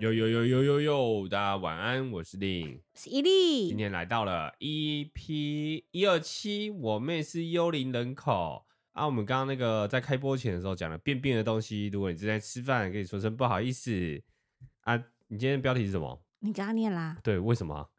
[0.00, 3.66] 呦呦呦呦呦呦，大家晚安，我是令，是伊利。
[3.66, 9.04] 今天来到了 EP 一二七，我妹是幽灵人口啊。
[9.04, 14.22] 我们刚刚那个在开播前的时候讲了便便的东西，如果你正在吃饭，跟你说声不好意思
[14.82, 14.96] 啊。
[15.26, 16.22] 你今天的标题是什么？
[16.38, 17.18] 你刚刚念啦？
[17.24, 17.90] 对，为什么？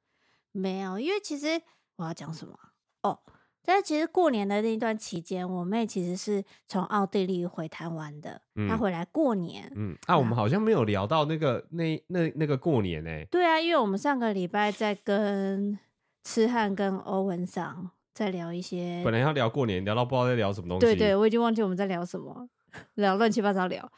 [0.53, 1.61] 没有，因为其实
[1.97, 2.57] 我要讲什么
[3.03, 3.19] 哦。
[3.65, 8.41] 但其实过年的那段期间，我妹其实是从奥地利回台湾的。
[8.55, 9.71] 嗯、她回来过年。
[9.75, 13.27] 嗯，啊，我们好像没有聊到那个那那那个过年呢、欸。
[13.29, 15.77] 对啊，因为我们上个礼拜在跟
[16.23, 20.85] 痴汉跟欧文桑在聊一些，本来要聊过年，聊到不知道在聊什么东西。
[20.85, 22.49] 对对，我已经忘记我们在聊什么，
[22.95, 23.91] 聊乱七八糟聊。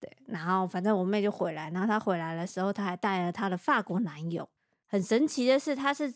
[0.00, 4.48] 对，然后反正我妹就回来，然后她回来的时候，她还带了她的法国男友。
[4.86, 6.14] 很神奇的是，她是。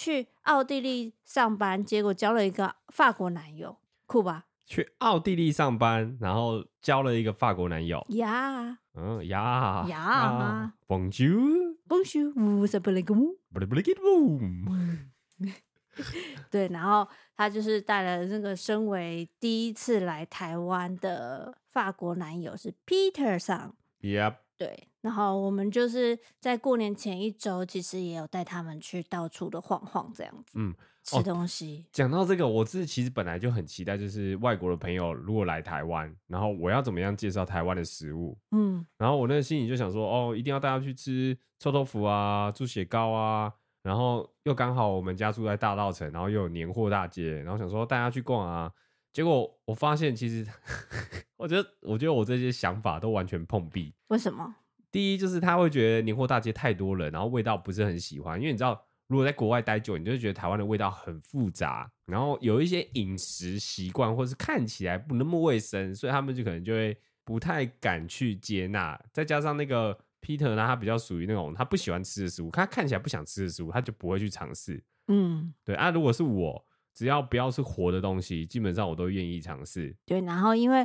[0.00, 3.76] 去奥地利上班，结果交了一个法国男友，
[4.06, 4.44] 酷吧？
[4.64, 8.06] 去奥地利上班，然后交了一个法国男友。
[8.10, 13.34] 呀，嗯呀呀，Bonjour，Bonjour，vous appelez comment？
[16.48, 23.74] 对，然后他就是带了那个身为第一次来台湾的法国男友是 Peter 上。
[24.02, 24.36] Yep。
[24.56, 31.86] 对，然后我们就是在过年前一周，其实也有带他们去到处的晃晃，这样子，嗯，吃东西。
[31.86, 43.50] 哦，讲到这个，我自己其实本来就很期待，就是外国的朋友如果来台湾，然后我要怎么样介绍台湾的食物，嗯，然后我那个心里就想说，哦，一定要带他去吃臭豆腐啊、猪血糕啊，
[43.82, 48.70] 然后又刚好我们家住在大稻城，然后又有年货大街，然后想说带他去逛啊。
[49.10, 50.46] 结果我发现，其实
[51.38, 53.94] 我觉得，我觉得我这些想法都完全碰壁。
[54.08, 54.54] 为什么？
[54.90, 58.38] 第一就是他会觉得年货大街太多人，然后味道不是很喜欢。
[58.38, 68.98] 因为你知道，如果在国外待久，你就会觉得台湾的味道很复杂，然后有一些饮食习惯或是看起来不那么卫生，所以他们就可能就会不太敢去接纳。
[69.12, 74.82] 再加上那个 Peter 呢，他比较属于那种他不喜欢吃的食物，他看起来不想吃的食物，他就不会去尝试。
[75.08, 76.64] 嗯，对啊，如果是我。
[76.94, 79.94] 只要不要是活的东西，基本上我都愿意尝试。
[80.04, 80.84] 对，然后因为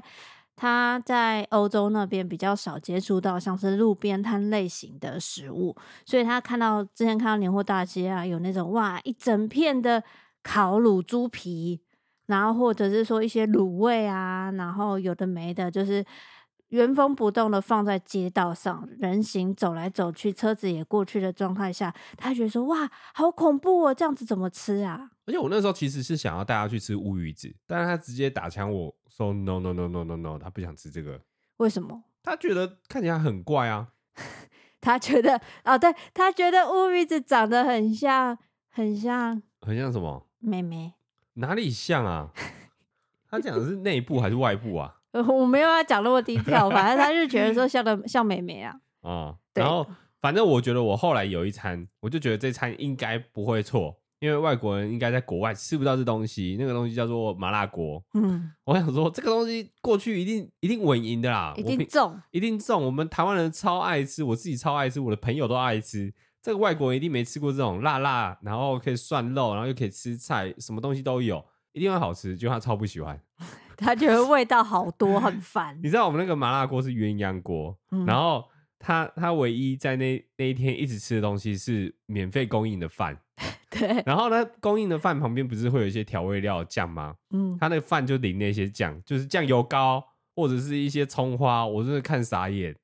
[0.55, 5.75] 他在欧洲那边比较少接触到像是路边摊类型的食物，
[6.05, 10.03] 所以他看到之前看到年货大街啊，有那种哇一整片的
[10.41, 11.81] 烤乳猪皮，
[12.27, 16.05] 然后或者是说一些卤味啊，然后有的没的，就是。
[16.73, 31.21] 原封不动的放在街道上，人行走来走去，车子也过去的状态下，他觉得说：“哇，好恐怖哦，这样子怎么吃啊？”而且我那时候其实是想要带他去吃乌鱼子，但是他直接打枪我说：“No no no no no no，他不想吃这个。”
[31.57, 32.05] 为什么？
[32.23, 33.89] 他觉得看起来很怪啊。
[34.81, 38.35] 他觉得哦，对，他觉得乌鱼子长得很像，
[38.71, 40.27] 很像，很像什么？
[40.39, 40.95] 妹妹？
[41.35, 42.31] 哪里像啊？
[43.29, 45.01] 他讲的是内部还是外部啊？
[45.27, 48.73] 我没有要讲那么低调，反正他就觉得说像的 像美眉啊。
[49.01, 49.85] 啊、嗯，然后
[50.21, 56.55] 反正我觉得我后来有一餐，我就觉得这餐应该不会错，因为外国人应该在国外吃不到这东西。
[56.57, 58.01] 那个东西叫做麻辣锅。
[58.13, 62.83] 嗯，我想说这个东西过去一定一定稳赢的啦，一定中，一定中。
[62.83, 66.13] 我们台湾人超爱吃，我自己超爱吃，我的朋友都爱吃。
[66.41, 72.37] 这个外国人一定没吃过这种辣辣，然后可以涮肉，然后又可以吃菜，什么东西都有，一定会好吃。
[72.37, 73.19] 就他超不喜欢。
[73.75, 75.77] 他觉得味道好多，很 烦。
[75.83, 78.45] 你知道我们那个麻辣锅是鸳鸯锅，嗯、然后
[78.79, 83.17] 他他唯一在那那一天一直吃的东西是免费供应的饭。
[83.71, 84.01] 对。
[84.05, 87.15] 然后呢，供应的饭旁边不是会有一些调味料酱吗？
[87.31, 87.57] 嗯。
[87.59, 90.01] 他那个饭就淋那些酱，就是酱油膏
[90.35, 92.75] 或者是一些葱花，我真的看傻眼。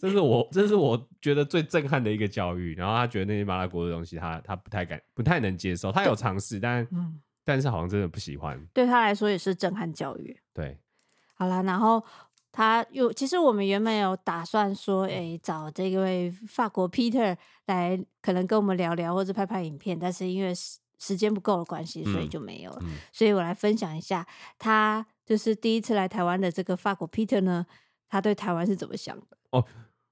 [0.00, 2.74] 这是我这是我觉得最震撼的一个教育。
[2.74, 5.92] 然后他觉得那些麻辣锅的东西他，他他不太敢，不太能接受。
[5.92, 7.20] 他有尝试，但嗯。
[7.48, 10.38] 但是好像真的不喜欢，对他来说也是震撼教育。
[10.52, 10.78] 对，
[11.34, 12.04] 好啦，然后
[12.52, 22.78] 他又其实我们原本有打算说，哎、欸，找这位法国 Peter 来，可能跟我们聊聊或者拍拍影片，但是因为时时间不够的关系，所以就没有了。
[22.82, 24.26] 嗯嗯、所以我来分享一下，
[24.58, 27.64] 他就是第一次来台湾的这个法国 Peter 呢，
[28.10, 29.38] 他对台湾是怎么想的？
[29.52, 29.64] 哦。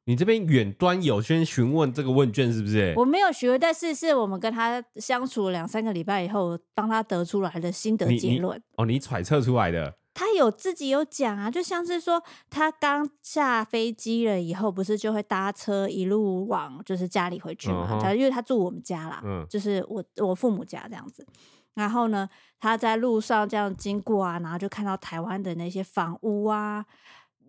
[0.06, 2.94] 你这边远端有先询问这个问卷是不是？
[2.96, 8.60] 我没有询问，但是是我们跟他相处了两三个礼拜以后，帮他得出来的心得结论。
[8.76, 9.96] 哦，你揣测出来的？
[10.14, 17.98] 他有自己有讲啊，就像是说他刚下飞机了以后，不是就会搭车一路往就是家里回去嘛？
[18.00, 21.26] 他、嗯、因为他住我们家啦，嗯，就是我我父母家这样子。
[21.74, 22.28] 然后呢，
[22.60, 26.86] 他在路上这样经过啊，然后就看到台湾的那些房屋啊，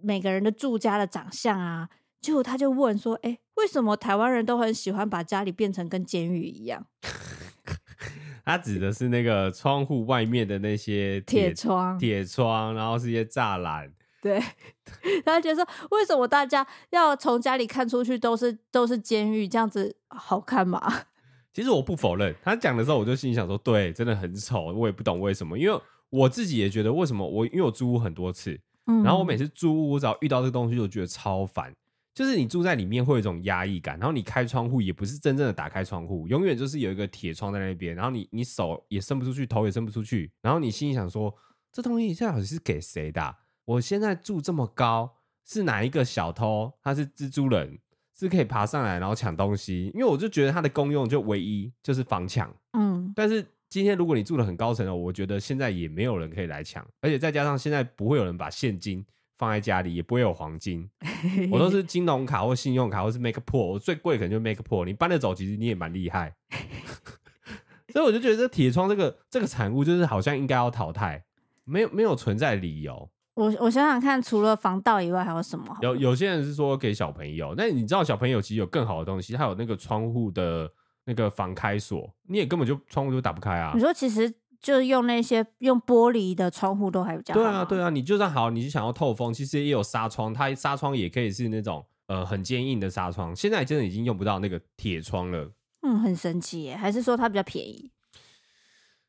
[0.02, 1.88] 每个人的住家的长相啊。
[2.22, 6.86] 就他就问说：“哎、欸，为什么台湾人都很喜欢把家里变成跟监狱一样？”
[8.44, 13.92] 他指的是那个窗户外面的那些铁窗，铁窗，然后是一些栅栏，
[14.22, 14.42] 对，
[15.26, 20.82] 他觉得说，为什么大家要从家里看出去都是都是监狱，这样子好看吗？
[21.54, 25.78] 其实我不否认，他讲的时候我就心里想说，对，真的很丑，我也不懂为什么，因为
[26.10, 31.76] 我自己也觉得为什么我因为我租屋很多次，嗯，然后我每次租屋我只要遇到这个东西，就觉得超烦。
[32.18, 41.32] 就是你住在里面会有一种压抑感，然后你开窗户也不是真正的打开窗户，永远就是有一个铁窗在那边，然后你你手也伸不出去，头也伸不出去，然后你心里想说，
[41.72, 43.36] 这东西现在到底是给谁的啊？
[43.66, 46.74] 我现在住这么高，是哪一个小偷？
[46.82, 47.78] 他是蜘蛛人，
[48.18, 49.92] 是可以爬上来然后抢东西？
[49.94, 59.06] 因为我就觉得它的功用就唯一就是防抢，嗯，但是今天如果你住的很高层的，我觉得现在也没有人可以来抢，而且再加上现在不会有人把现金。
[59.38, 60.90] 放在家里也不会有黄金，
[61.52, 66.36] 我都是金融卡或信用卡或是 MacPool，我最贵可能就 MacPool，你搬得走，其实你也蛮厉害。
[67.94, 71.24] 所以我就觉得这铁窗这个这个产物就是好像应该要淘汰，
[71.66, 73.10] 没有没有存在理由。
[73.36, 75.78] 我我想想看，除了防盗以外还有什么？
[75.82, 80.68] 有有些人是说给小朋友，那你知道小朋友其实有更好的东西，他有那个窗户的
[81.06, 83.72] 那个防开锁，你也根本就窗户就打不开啊。
[83.76, 84.34] 你说其实。
[84.62, 87.40] 就是用那些用玻璃的窗户都还比较好。
[87.40, 93.36] 对啊，对啊，你就算好，你就想要透风，其实也有纱窗，它纱窗也可以是那种呃很坚硬的纱窗。
[93.36, 95.52] 现在真的已经用不到那个铁窗了。
[95.82, 97.92] 嗯，很神奇耶，还是说它比较便宜？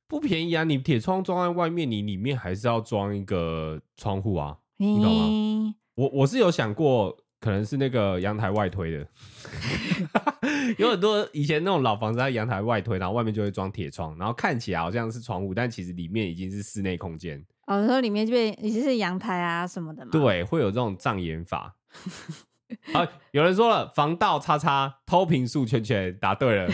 [0.07, 0.65] 不便宜啊！
[0.65, 5.25] 你铁窗装在外面，你里面还是要装一个窗户啊，你懂吗？
[5.29, 7.17] 嗯、我我是有想过。
[7.41, 9.07] 可能是那个阳台外推的，
[10.77, 17.45] 有很多以前那种老房子在阳台外推，然后外面就会装铁窗，然后看起来好像是窗户，但其实里面已经是室内空间。
[17.67, 20.11] 哦，说里面就变已经是阳台啊什么的嘛？
[20.13, 21.77] 对，会有这种障眼法。
[22.93, 26.69] 好，有人说了防盗叉叉偷平数圈圈，答对了。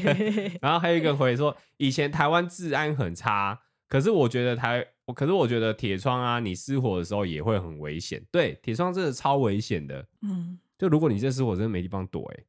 [0.62, 4.86] 然后还有一个回说，以前台湾治安很差，可是我觉得台。
[5.14, 8.24] 可是我觉得铁窗啊，你失火的时候也会很危险。
[8.32, 10.02] 对，铁窗真的超危险的。
[10.22, 12.46] 嗯，就如果你这失火，真的没地方躲哎、欸。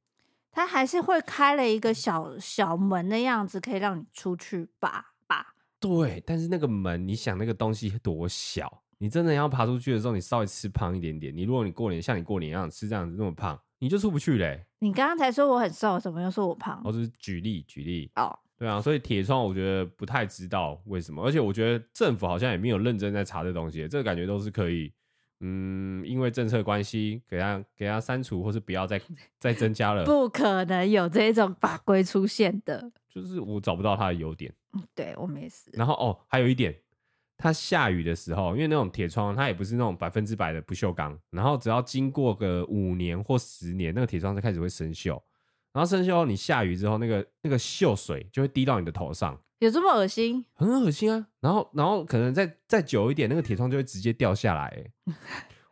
[0.55, 5.53] 它还是会开了一个小小门的样子，可以让你出去吧吧。
[5.81, 11.35] 对，但是那个门，你想那个东西多小，你真的要爬出去的时候，你稍微吃胖一点点。
[11.35, 14.65] 你如果你过年像你过年一样吃这样子那么胖，你就出不去嘞、欸。
[14.79, 16.81] 你刚刚才说我很瘦，怎么又说我胖？
[16.85, 18.39] 我只是举例举例哦。
[18.57, 24.93] 对啊，所以铁窗我觉得不太知道为什么，而且我觉得政府好像也没有认真在查这东西，这个感觉都是可以，
[25.47, 28.99] 嗯，因为政策关系给他给他删除，或是不要再
[29.39, 30.03] 再增加了。
[30.03, 34.51] 不可能有这种法规出现的，就是我找不到它的优点。
[34.95, 35.69] 对，我没事。
[35.73, 36.75] 然后哦，还有一点，
[37.37, 45.21] 它下雨的时候，因为那种铁窗它也不是那种百分之百的不锈钢，然后只要经过个五年或十年，那个铁窗就开始会生锈。
[45.71, 50.45] 然后生锈后，你下雨之后，那个那个锈水就会滴到你的头上，有这么恶心？
[50.53, 51.27] 很恶心啊！
[51.39, 54.91] 然后，然后可能再再久一点，那个铁窗就会直接掉下来。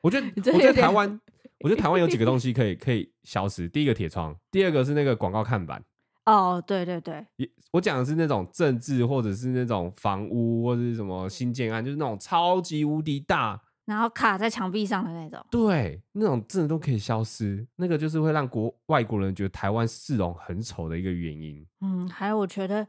[0.02, 1.20] 我觉 得，我觉得台湾，
[1.60, 3.68] 我觉得台湾有几个东西 可以可以消失。
[3.68, 5.84] 第一个铁窗，第二个是那个广告看板。
[6.26, 7.26] 哦，对对对，
[7.74, 13.62] 我讲的是那种政治或者是那种房屋或者是什么新建案，就是那种超级无敌大。
[13.86, 17.68] 然后卡在墙壁上的那种，对，那种真的都可以消失。
[17.76, 21.68] 那个就是会让国外国人觉得台湾市容很丑的一个原因。
[21.82, 22.88] 嗯，还有我觉得，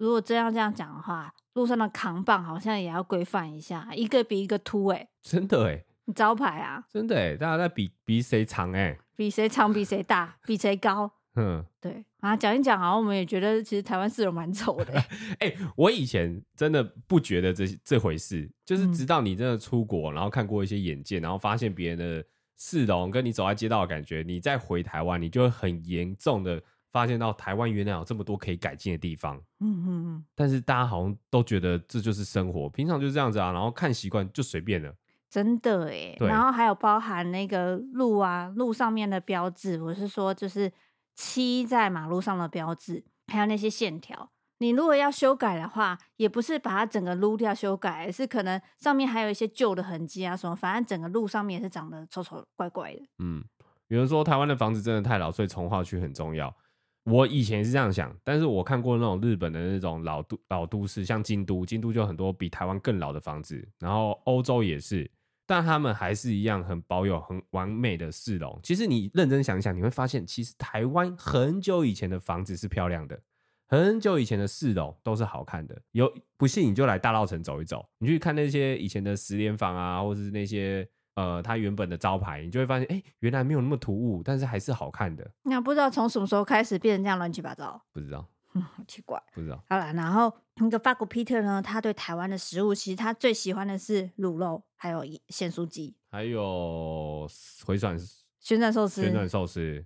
[0.00, 11.12] 如果这样这样讲的话，路上的扛棒好像也要规范一下，一个比一个凸哎、欸，真的哎、欸，招牌啊，真的哎、欸，大家在比比谁长哎、欸，比谁长，比谁大，比谁高。
[11.36, 14.94] 嗯，对啊，讲一讲，好像我们也觉得其实台湾市容蛮丑的。
[15.38, 22.24] 哎、 欸，我以前真的不觉得这这回事，就是直到你真的出国，然后看过一些眼界，然后发现别人的
[22.56, 26.60] 市容跟你走在街道的感觉，你再回台湾，你就会很严重的
[26.92, 29.36] 发现到台湾原来有这么多可以改进的地方。
[29.60, 30.24] 嗯嗯嗯。
[30.34, 34.94] 但是大家好像都觉得这就是生活，平常就是这样子啊，然后看习惯就随便了。
[35.28, 40.72] 真的哎，然后还有包含那个路啊，路上面的标志，我是说就是。
[41.16, 53.02] 漆在马路上的标志，还有那些线条，你如果要修改的话，也不是把它整个撸掉修改，而是可能上面还有一些旧的痕迹啊什么，反正整个路上面也是长得丑丑怪怪的。
[53.18, 53.44] 嗯，
[53.88, 56.56] 有人说台湾的房子真的太老，所以重划区很重要。
[57.04, 65.10] 我以前是这样想，但是我看过那种日本的那种老都老都市，像京都，京都就很多比台湾更老的房子，然后欧洲也是。
[65.46, 68.56] 但他们还是一样很保有很完美的市容。
[68.62, 73.20] 其实你认真想想，你会发现，其实台湾很久以前的房子是漂亮的，
[73.66, 75.76] 很久以前的市容都是好看的。
[75.90, 80.88] 有不信你就来大稻城走一走，你去看那些以前的十连房啊，或者是那些
[81.20, 85.30] 呃它原本的招牌，你就会发现，哎、欸，原来没有那么突兀，但是还是好看的。
[85.42, 87.80] 那不知道从什么时候开始变成这样乱七八糟？
[87.92, 88.26] 不知道。
[88.54, 89.62] 嗯，好奇怪，不知道。
[89.68, 97.28] 好了，然后那个法国 Peter 呢，他对台湾的食物，其实他最喜欢的是卤肉，还有咸酥鸡，还有
[97.64, 97.96] 回转
[98.40, 99.84] 旋转寿司，旋转寿司。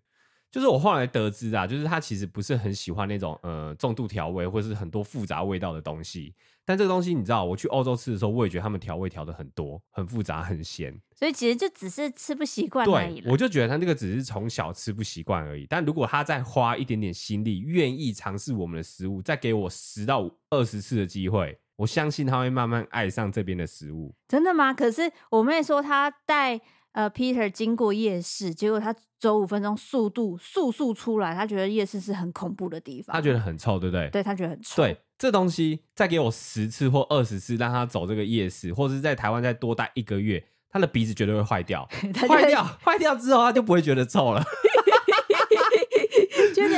[0.54, 6.32] 就是我后来得知啊，就是他其实不是很喜欢那种呃重度调味或是很多复杂味道的东西。
[6.64, 10.96] 但这个东西你知道，我去欧洲吃的时候，我也觉得他们调味调的很多、很复杂、很咸。
[11.12, 13.20] 所以其实就只是吃不习惯而已。
[13.20, 15.66] 对，我就觉得他那个只是从小吃不习惯而已。
[15.68, 24.14] 但如果他再花一点点心力，愿意尝试我们的食物，再给我十到二十次的机会，我相信他会慢慢爱上这边的食物。
[24.28, 24.72] 真的吗？
[24.72, 26.60] 可是我妹说她带。
[26.94, 34.08] 呃，Peter 经过夜市，结果他走五分钟，速度速速出来，他觉得夜市是很恐怖的地方，他觉得很臭，对不对？
[34.10, 34.82] 对，他觉得很臭。
[34.82, 41.84] 对，这东西再给我十次或二十次，让他走这个夜市，或者是在台湾再多待一个月，他的鼻子绝对会坏掉。
[42.28, 44.40] 坏掉，坏掉之后他就不会觉得臭了。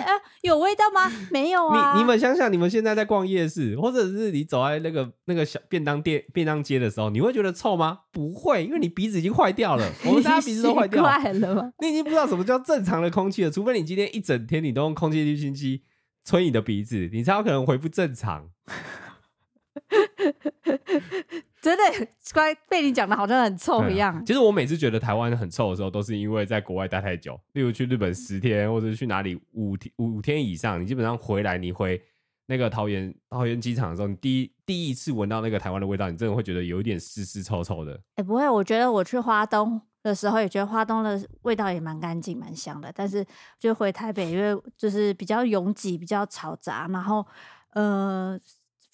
[0.06, 1.10] 觉得呃有味道吗？
[1.30, 1.94] 没有啊。
[1.94, 8.00] 你你们想想，你们现在在逛夜市，或者是你走在那个那个小便当店、便当街的时候，你会觉得臭吗？
[8.12, 9.84] 不会，因为你鼻子已经坏掉了。
[10.06, 11.72] 我们大家鼻子都坏掉了吗？
[11.80, 13.50] 你已经不知道什么叫正常的空气了。
[13.50, 15.82] 除非你今天一整天你都用空气清新机
[16.24, 18.50] 吹你的鼻子，你才有可能恢复正常。
[21.62, 24.24] 真的乖，被你讲的好像很臭一样、嗯。
[24.24, 32.00] 其实我每次觉得台湾很臭的时候，都是因为在国外待太久，例如去日本十天，或者是去哪里五天五天以上，你基本上回来，你回
[32.46, 37.92] 那个桃园桃园机场的时候，你第一第一次闻到那个台湾的味道，你真的会觉得有一点湿湿臭臭的。
[38.14, 43.26] 哎、欸，不会，我觉得我去花东的时候也觉得花东的味道也蛮干净、蛮香的，但是
[43.58, 47.26] 就回台北，因为就是比较拥挤、比较嘈杂，然后
[47.72, 48.38] 呃。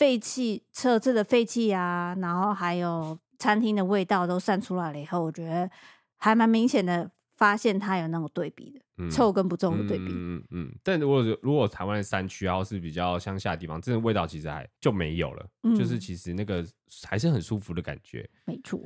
[0.03, 5.71] 废气车子的废气啊，然后还有餐厅的味道都散出来了以后，我觉得
[6.17, 10.07] 还蛮明显的，发现它有那种对比的，嗯、臭跟不臭的对比。
[10.09, 10.75] 嗯嗯，嗯。
[10.83, 16.67] 但如果如果台湾的山区，然后是比较乡下的地方，这个味道其实还就没有了，嗯、就是其实那个
[17.07, 18.29] 还是很舒服的感觉。
[18.47, 18.81] 没错。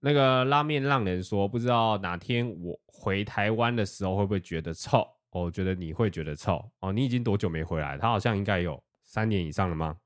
[0.00, 5.06] 那个拉面浪人说，不知道哪天我回台湾的时候会不会觉得臭？
[5.30, 6.92] 我、哦、觉得你会觉得臭哦。
[6.92, 7.96] 你已经多久没回来？
[7.96, 9.96] 他好像应该有三年以上了吗？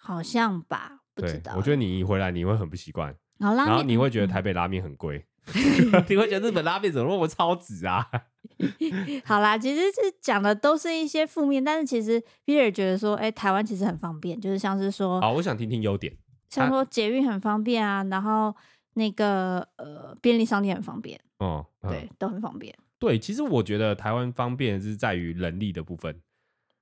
[0.00, 1.52] 好像吧，不知道。
[1.56, 5.26] 我觉得你一回来你会很不习惯，然后你会觉得台北拉面很贵，
[6.08, 8.06] 你会觉得日本拉面怎么那么超值啊？
[9.24, 16.14] 好啦，其实是讲的都是一些负面，但是其实 Peter 觉得说，哎、欸，台湾其实很方便，就是像是说，好，我想听听优点，
[16.48, 18.54] 像说捷运很方便啊，然后
[18.94, 22.74] 那个呃便利商店很方便，哦，嗯、对，都很方便。
[22.98, 26.20] 对，其实我觉得台湾方便是在于人力的部分。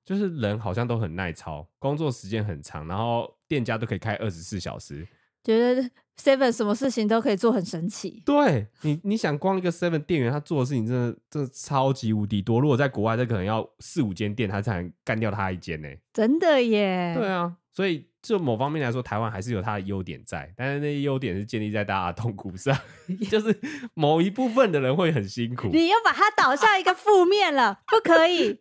[0.09, 5.07] 就是人好像都很耐操，工作时间很长，然后店家都可以开二十四小时。
[5.43, 5.87] 觉得
[6.19, 8.23] Seven 什么事情都可以做，很神奇。
[8.25, 12.59] 对你，你想光一个 Seven 店员他做的事情真的真的超级无敌多。
[12.59, 15.87] 如果在国外，这可能要四五间店他才能干掉他一间呢。
[16.11, 17.13] 真的耶。
[17.15, 22.75] 对啊，所以就某方面来说，台湾还是有它的优点在，但是那些优点是建立在大家的痛苦上，
[23.29, 23.55] 就是
[23.93, 25.69] 某一部分的人会很辛苦。
[25.71, 28.59] 你又把它导向一个负面了，不可以。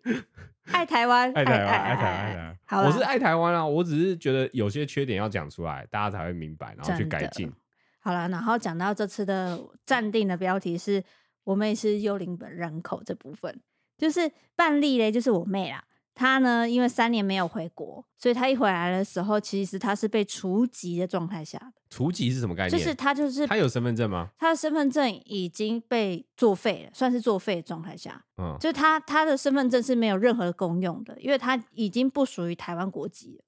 [0.72, 2.58] 爱台湾，爱台湾，爱台湾，爱台湾。
[2.66, 7.52] 好，我是爱台湾啊，我只是觉得有些缺点要讲出来，大家才会明白，然后去改进。
[8.00, 11.02] 好了，然后讲到这次的暂定的标题是
[11.44, 13.60] “我妹是幽灵本人口”这部分，
[13.96, 15.84] 就是半例嘞，就是我妹啦。
[16.18, 21.80] 他呢，因为三年没有回国，所以他一回来的时候，其实他是被除籍的状态下的。
[21.88, 22.70] 除籍是什么概念？
[22.70, 24.30] 就是他就是他有身份证吗？
[24.36, 28.24] 他的身份证已经被作废了，算是作废的状态下。
[28.36, 33.44] 嗯，就是他他的身份证是没有任何功用的，因为他已经不属于台湾国籍了。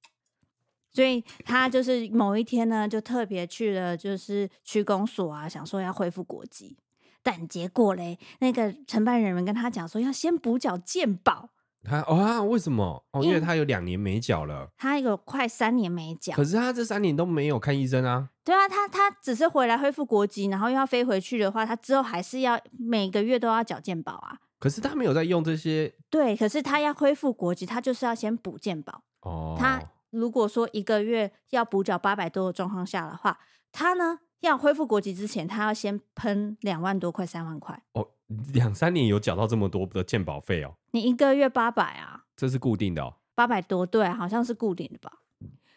[0.92, 6.78] 所以他就是某一天呢，就特别去了就是区公所啊，想说要恢复国籍，
[7.20, 11.50] 但结果嘞，那个承办人员跟他讲说要先补缴健保。
[11.82, 13.04] 他哦啊，为什么？
[13.12, 16.34] 哦，因为他有两年没缴了，他有快三年没缴。
[16.34, 18.28] 可是他这三年都没有看医生啊。
[18.44, 24.38] 对啊，他他只是回来恢复国籍，然后又要飞回去的话，他之后还是要每个月都要缴健保啊。
[24.58, 25.94] 可是他没有在用这些。
[26.10, 29.02] 对，可是他要恢复国籍，他就是要先补健保。
[29.22, 29.56] 哦。
[29.58, 33.38] 他如果说一个月要补缴八百多的状况下的话，
[33.72, 37.82] 他呢要恢复国籍之前，他要先喷两万多块、三万块。
[37.92, 38.06] 哦。
[38.52, 40.74] 两三年有缴到这么多的健保费哦？
[40.92, 42.24] 你一个月八百啊？
[42.36, 45.18] 这是固定的哦，八百多，对，好像是固定的吧。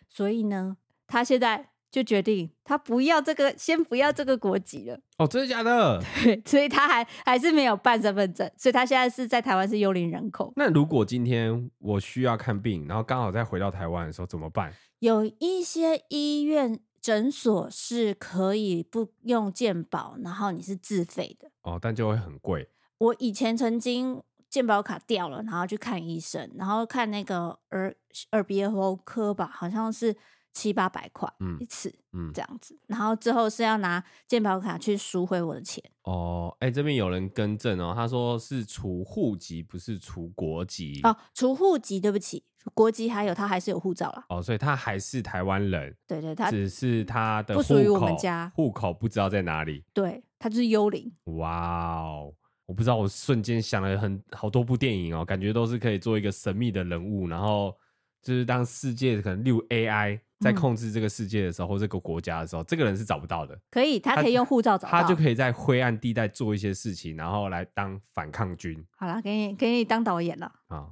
[0.07, 4.99] 所以呢，他现在就决定他不要这个，先不要这个国籍了。
[5.17, 6.01] 哦，真的假的？
[6.23, 10.53] 对，所以他还还是没有办身份证，所以他现在是在台湾是幽灵人口。
[10.55, 14.71] 那如果今天我需要看病，然后刚好再回到台湾的时候怎么办？
[14.99, 16.79] 有一些医院。
[17.03, 22.69] 诊所是可以不用健保，然后你是自费的哦，但就会很贵。
[22.97, 27.93] 我以前曾经健保卡掉了，然后去看医生，然后看那个耳
[28.31, 30.15] 耳鼻喉科吧，好像是
[30.53, 31.27] 七八百块
[31.59, 32.77] 一次，嗯，这样子。
[32.87, 35.83] 然后之后是要拿健保卡去赎回我的钱。
[36.03, 40.99] 哦，哎、欸，这边有人更正哦，他说是除户籍，不是除国籍。
[41.03, 42.43] 哦，除户籍，对不起，
[42.73, 44.25] 国籍还有他还是有护照啦。
[44.29, 45.95] 哦，所以他还是台湾人。
[46.07, 49.83] 对对，他只是他的不属于我们家，户口不知道在哪里。
[49.93, 51.11] 对，他就是幽灵。
[51.37, 52.33] 哇哦。
[52.65, 57.75] 我不知道，我瞬间想了很好多部电影哦，感觉都是可以做一个神秘的人物，然后
[58.23, 63.59] 就是当世界可能例如 AI 在控制这个世界的时候，嗯、或这个国家的时候，这个人是找不到的。
[63.69, 68.83] 可以，他可以用护照找到他，他就可以在灰暗地带做一些事情，然后来当反抗军。
[68.95, 70.89] 好了，给你给你当导演了啊，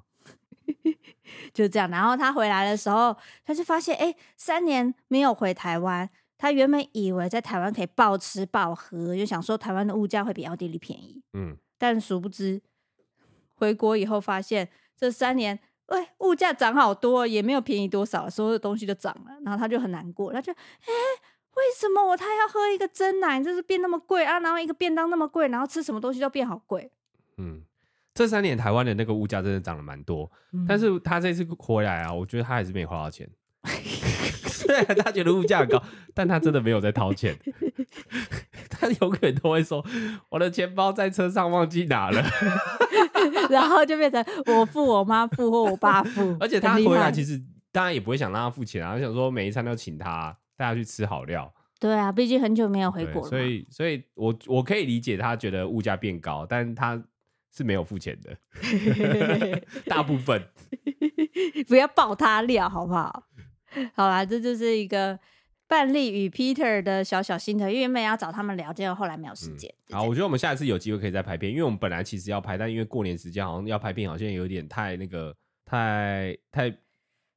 [1.53, 1.89] 就这样。
[1.89, 6.09] 然后他回来的时候，他就发现，哎、欸，三年没有回台湾。
[6.37, 11.21] 他原本以为在台湾可以暴吃暴喝，就想说台湾的物价会比奥地利便宜。
[11.33, 12.59] 嗯，但殊不知
[13.53, 15.59] 回国以后发现这三年，
[15.91, 19.31] 喂，物价涨好多，也没有便宜多少，所有的东西都涨了。
[19.43, 20.91] 然后他就很难过，他就，哎，
[21.55, 24.39] 为什么我他要喝一个真奶，就是变那么贵啊？
[24.39, 26.89] 然后一个便当那么贵，然后吃什么东西都变好贵。
[27.37, 27.61] 嗯，
[28.13, 33.29] 这三年台湾的那个物价真的涨了蛮多，嗯，但是他这次回来啊，我觉得他还是没花到钱。
[34.47, 35.83] 虽然，他觉得物价很高，
[36.13, 37.37] 但他真的没有在掏钱。
[38.69, 39.85] 他永远都会说
[40.29, 42.23] ：“我的钱包在车上忘记拿了。”
[43.49, 46.35] 然后就变成我付、我妈付或我爸付。
[46.39, 51.53] 而且他回来其实当然也不会想让他付钱啊，他想说每一餐都请他带他去吃好料。
[51.79, 57.01] 对啊，毕竟很久没有回国了，所以所以我我可以理解他觉得物价变高，但他
[57.51, 58.37] 是没有付钱的。
[59.87, 60.47] 大部分
[61.67, 63.23] 不要爆他料，好不好？
[63.95, 65.17] 好啦，这就是一个
[65.71, 69.73] 半力与 Peter 的小小心得，因为原本要找他们聊，结果后来没有时间。
[69.89, 76.77] 好，我觉得我们下一次有机会可以再拍片，因为我们本来其实要拍，但因为过年时间好像要拍片，好像有点太那个，太太。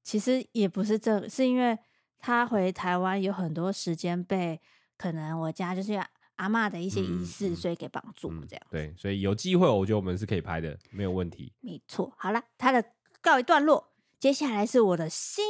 [0.03, 1.79] 其实也不是这个，是因为
[2.19, 4.61] 他回台湾有很多时间被
[4.97, 5.93] 可能我家就是
[6.35, 8.73] 阿嬷的一些仪式，嗯、所以给绑住这样、嗯。
[8.73, 11.53] 对，所以有机会，我觉得我们是可以拍的，没有问题。
[11.61, 12.13] 没错。
[12.19, 12.85] 好了，他的
[13.21, 15.45] 告一段落，接下来是我的新。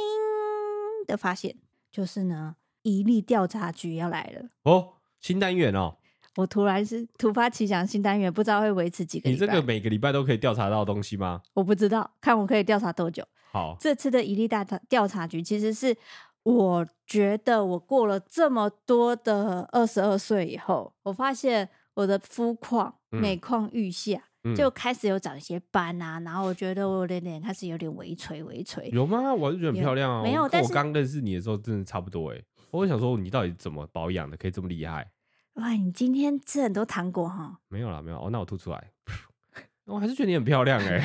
[1.07, 1.55] 的发现
[1.91, 5.97] 就是呢，一例调查局要来了哦，新单元哦。
[6.35, 9.45] 我突然是突发奇想，新单元不知道会维持几个礼拜。
[9.45, 11.41] 你这个每个礼拜都可以调查到东西吗？
[11.53, 13.25] 我不知道，看我可以调查多久。
[13.51, 15.95] 好，这次的一例大调查局，其实是
[16.43, 24.15] 我觉得我过了这么多的二十二岁以后，我发现我的肤况每况愈下。
[24.17, 28.87] 嗯就开始有长一些斑啊，然后我觉得我的脸开始有点微垂微垂。
[28.93, 29.33] 有吗？
[29.33, 30.21] 我就觉得很漂亮啊。
[30.21, 32.39] 没有，但是我刚认识你的时候真的差不多哎。
[32.71, 35.11] 我想说你到底怎么保养的，可以这么厉害？
[35.53, 37.59] 哇，你今天吃很多糖果哈？
[37.69, 38.17] 没有啦，没有。
[38.17, 38.91] 哦，那我吐出来。
[39.85, 41.01] 我还是觉得你很漂亮哎。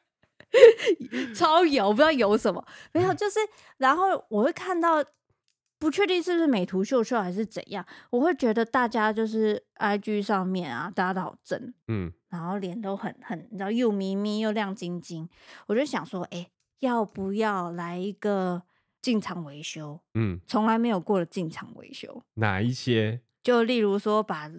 [1.34, 2.64] 超油，不知道油什么。
[2.92, 3.38] 没有，就是
[3.78, 5.04] 然后我会看到。
[5.78, 15.26] 不确定是不是美图秀秀还是怎样，我会觉得大家就是 IG 上面啊，大家都好正，嗯，然后脸都很很，你知道又咪咪又亮晶晶，
[15.68, 18.62] 我就想说，哎、欸，要不要来一个
[19.02, 20.00] 进场维修？
[20.14, 23.20] 嗯，从来没有过的进场维修，哪一些？
[23.42, 24.50] 就例如说把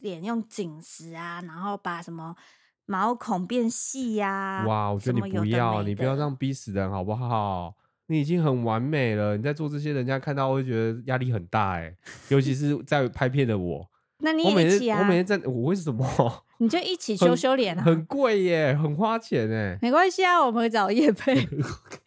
[0.00, 2.36] 脸用紧实啊，然后把什么
[2.84, 4.66] 毛孔变细呀、啊？
[4.66, 7.74] 哇，我觉得你不要，你不要这样逼死人好不好？
[8.08, 11.96] 你已经很完美了，你在做这些，人家看到会觉得压力很大哎，
[12.28, 13.90] 尤其是 在拍片的我。
[14.18, 15.00] 那你也一起啊？
[15.00, 16.44] 我每天在，我为什么？
[16.58, 17.82] 你就一起修修脸啊？
[17.82, 19.78] 很贵耶，很花钱哎。
[19.82, 21.34] 没关系啊，我们会找业配。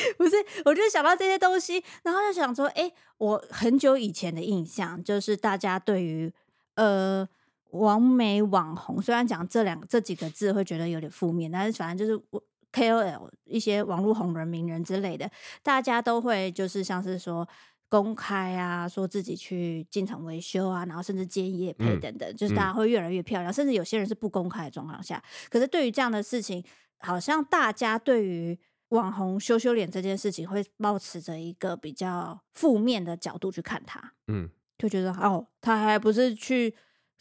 [0.18, 6.32] 不是，我就想到这些东西，然后就想说，哎、欸，我很久以前的印象就是大家对于
[6.74, 7.28] 呃
[7.70, 12.42] 网美网红，虽然讲这两这几个字会觉得有点负面，但是反正就是我。
[12.70, 15.28] KOL 一些网络红人、名人之类的，
[15.62, 17.48] 大家都会就是像是说
[17.88, 25.20] 公开啊，说自己去进场维修啊，然后甚至接夜配等等，嗯、就是大家会越来越漂亮，嗯、甚至有些人是不公开的状况下。
[25.48, 26.62] 可是对于这样的事情，
[26.98, 28.56] 好像大家对于
[28.90, 36.74] 网红羞羞脸这件事情，会抱持着一个比较负面的角度去看他，嗯，就觉得哦，他还不是去。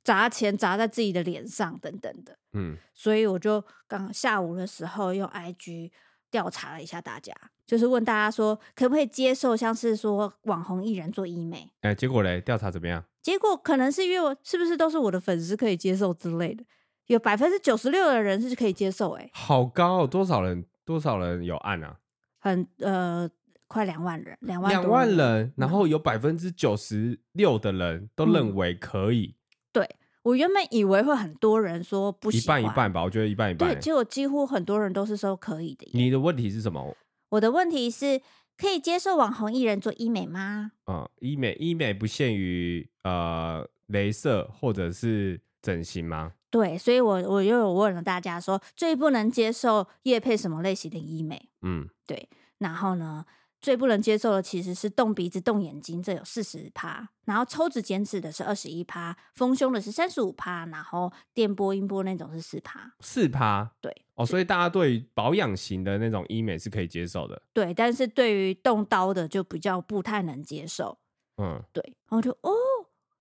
[0.04, 5.92] 砸钱砸在自己的脸上等等的，嗯，所以我就刚下午的时候用 IG
[6.32, 7.34] 调查了一下大家，
[7.66, 11.70] 就是问大家说可不可以接受像是说网红艺人做医美？
[11.82, 13.04] 哎、欸，结果嘞，调查怎么样？
[13.22, 16.64] 结果可能是因为我是不是都是我的粉丝可以接受之类的，
[17.08, 20.66] 有百分之九十六的人是可以接受、欸，哎，好高、哦，多少人？
[20.88, 21.98] 多少人有按啊？
[22.40, 23.30] 很呃，
[23.68, 29.36] 快两万人，两万两万人，然后有百分之九十六的人都认为可以。
[29.74, 29.86] 对，
[30.24, 33.70] 我原本以为会很多人说不喜欢，一半一半吧，我觉得一半一半。
[33.70, 35.90] 对，结果几乎很多人都是说可以的。
[35.94, 36.96] 你的问题是什么？
[37.28, 38.22] 我的问题是
[38.58, 40.72] 可以接受网红艺人做医美吗？
[40.86, 46.32] 嗯，医美医美不限于呃，镭射或者是整形吗？
[46.50, 51.50] 对，所以我我又有问了大家说，最不能接受叶配什么类型的医美？
[51.62, 52.30] 嗯，对，
[52.60, 53.26] 然后呢？
[53.60, 62.94] 最不能接受的其实是动鼻子、动眼睛，这有四十趴；然后抽脂减脂的是二十一趴，丰胸的是三十五趴，然后电波、音波那种是四趴。
[63.00, 67.42] 四趴，对哦，所以大家对于保养型的那种医美是可以接受的。
[67.52, 71.00] 对，但是对于动刀的就比较不太能接受。
[71.42, 72.54] 嗯，对，然后就哦，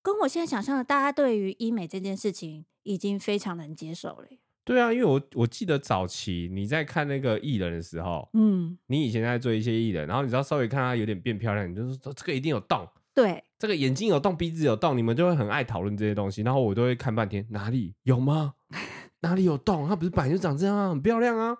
[0.03, 4.27] 跟我现在想象的，大家对于医美这件事情已经非常能接受了。
[4.63, 18.55] 对啊，因为我我记得早期你在看那个艺人的时候，嗯，你以前在做一些艺人，然后你知道稍微看他有点变漂亮，你就是说这个一定有洞，对，这个眼睛有洞，鼻子有洞，你们就会很爱讨论这些东西，然后我都会看半天，哪里有吗？
[19.21, 19.87] 哪里有洞？
[19.87, 21.57] 他不是本来就长这样啊，很漂亮啊，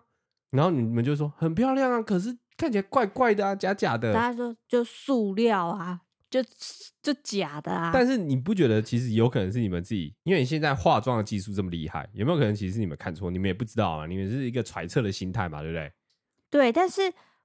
[0.52, 6.02] 然后你们就说很漂亮啊，可是看起来怪怪的啊，假假的，大家说就塑料啊。
[6.30, 6.44] 就
[7.02, 7.92] 就假的啊！
[7.94, 13.32] 但是你不觉得其实有可能是你们自己，因为你现在化妆的技术这么厉害，有没有可能其实是你们看错？
[13.32, 15.92] 你们也不知道啊，你们是一个揣测的心态嘛，对不对？
[16.50, 17.02] 对，但是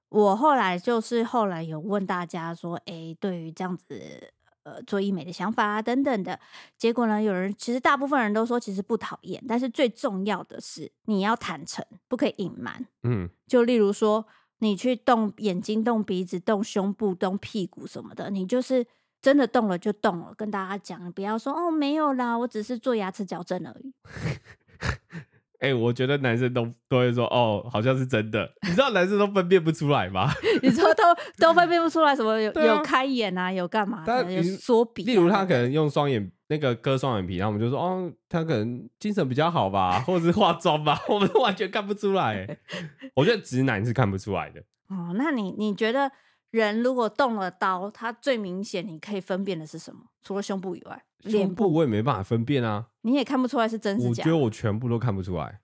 [0.09, 6.37] 我后来就是后来有问大家说，哎、欸，对于这样子呃做医美的想法啊等等的，
[6.77, 12.85] 结果呢，有人其实大部分人都说其实不讨厌，但是最重要的是你要坦诚，不可以隐瞒。
[13.03, 14.25] 嗯，就例如说。
[14.59, 18.85] 你去动眼睛、动鼻子、动胸部、动屁股什么的，你就是
[19.21, 23.93] 真的动了就动了，跟大家讲，不要说哦没有啦，我只是做牙齿矫正而已。
[25.63, 28.51] 哎、欸，我觉得男生都都会说哦，好像是真的。
[28.67, 30.29] 你知道男生都分辨不出来吗？
[30.61, 31.03] 你说都
[31.37, 34.03] 都分辨不出来什么有、啊、有开眼啊，有干嘛？
[34.29, 35.05] 有缩鼻、啊。
[35.05, 36.31] 例如他可能用双眼。
[36.47, 42.45] 那个割双眼皮，然后我们就说哦，他可能精神比较好吧， 或者是化妆吧，我们完全看不出来。
[43.15, 44.59] 我觉得直男是看不出来的。
[44.89, 46.11] 哦，那你你觉得
[46.53, 50.01] 人如果动了刀，他最明显你可以分辨的是什么？
[50.21, 52.87] 除了胸部以外，胸部我也没办法分辨啊。
[53.01, 54.07] 你也看不出来是真是假？
[54.09, 55.61] 我觉得我全部都看不出来，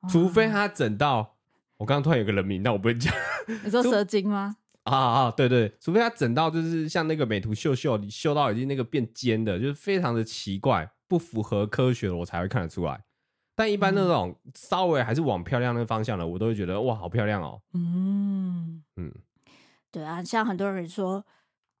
[0.00, 1.36] 哦、除非他整到。
[1.76, 3.12] 我刚刚突然有个人名，但我不会讲。
[3.64, 4.56] 你说蛇精吗？
[4.84, 13.04] 啊啊，对对，除非他整到就是像那个美图秀秀，你秀到已经那个变尖的，就是非常的奇怪，不符合科学的，我才会看得出来。
[13.56, 17.60] 但一般那种稍微还是往漂亮那个方向的，我都会觉得哇，好漂亮哦。
[17.74, 19.12] 嗯嗯，
[19.94, 21.24] 对啊，像很多人说，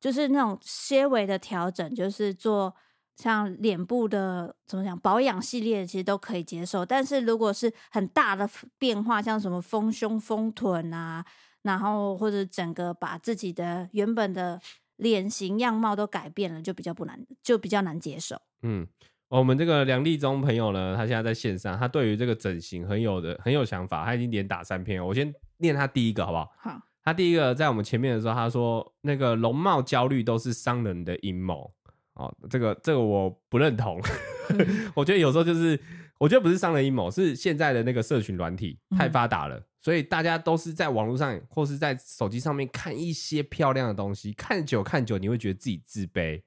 [0.00, 2.72] 就是那种些微的调整，就是做
[3.16, 6.86] 像脸部的怎么讲保养系列，其实都可以接受。
[6.86, 8.48] 但是如果是很大的
[8.78, 11.24] 变化，像什么丰胸、丰臀啊。
[11.62, 14.60] 然后或者整个把自己的原本的
[14.96, 18.36] 脸型样貌都改变了，就比较不难，就比较难接受。
[18.60, 18.86] 嗯，
[19.28, 25.02] 我们这个梁立忠朋友呢，他现在在线上，他对于这个整形很有的很有想法，他已经连打三篇。
[25.02, 26.52] 我先念他第一个好不好？
[26.58, 26.82] 好。
[27.04, 31.70] 他第一个在我们前面的时候，他说那个容貌焦虑都是商人的阴谋。
[32.14, 34.00] 哦，这个这个我不认同。
[34.94, 35.78] 我觉得有时候就是，
[36.18, 39.58] 我觉得不是商人阴谋，是现在的那个社群软体太发达了。
[39.58, 46.40] 嗯所以大家都是在网络上或是在手机上面看一些漂亮的东西，看久看久，你会觉得自己自卑，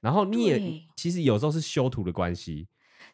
[0.00, 2.66] 然后你也其实有时候是修图的关系。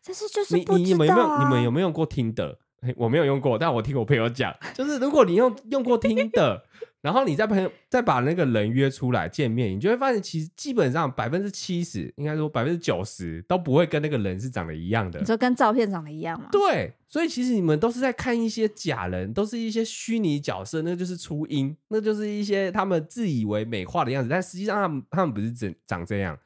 [0.07, 2.57] 但是就是、啊、你你们有没有你们有没有用过 Tinder？
[2.97, 6.61] 我没有用过，但我听我朋友讲，就是如果你用用过 Tinder。
[7.01, 15.21] 然后你再朋友再把那个人约出来见面，你就会发现，其实基本上百分之七十，应该说百分之九十都不会跟那个人是长得一样的。
[15.21, 16.49] 你说跟照片长得一样吗？
[16.51, 26.39] 对，所以其实你们都是在看一些假人，都是一些虚拟角色，那就是初音，那就是一些他们自以为美化的样子，但实际上他们他们不是长长这样。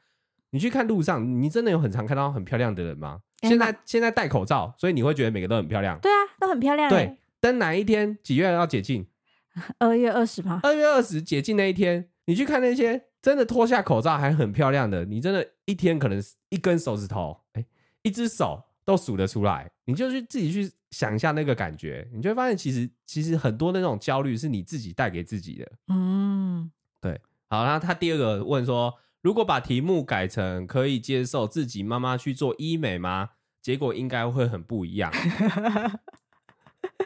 [0.49, 3.21] 你去看路上，你真的有很常看到很漂亮的人吗？
[3.43, 5.97] 现在现在戴口罩，所以你会觉得每个都很漂亮。
[6.01, 6.18] 对啊，都
[6.49, 6.89] 很漂亮。
[6.89, 9.07] 对，等哪一天几月要解禁？
[9.79, 10.59] 二月二十吗？
[10.63, 17.67] 二月二十解禁那一天，你去看那些真的脱下口罩还很漂亮的，你真的一天可能一根手指头，哎、欸，
[18.03, 19.69] 一只手都数得出来。
[19.85, 25.71] 你就去自己去想一下那个感觉，你就会发现其实其实很多那种焦虑是你自己带给自己的。
[25.87, 27.19] 嗯，对。
[27.49, 33.31] 好，那他第二个问说，如果把题目改成可以接受自己妈妈去做医美吗？
[33.61, 35.11] 结果应该会很不一样。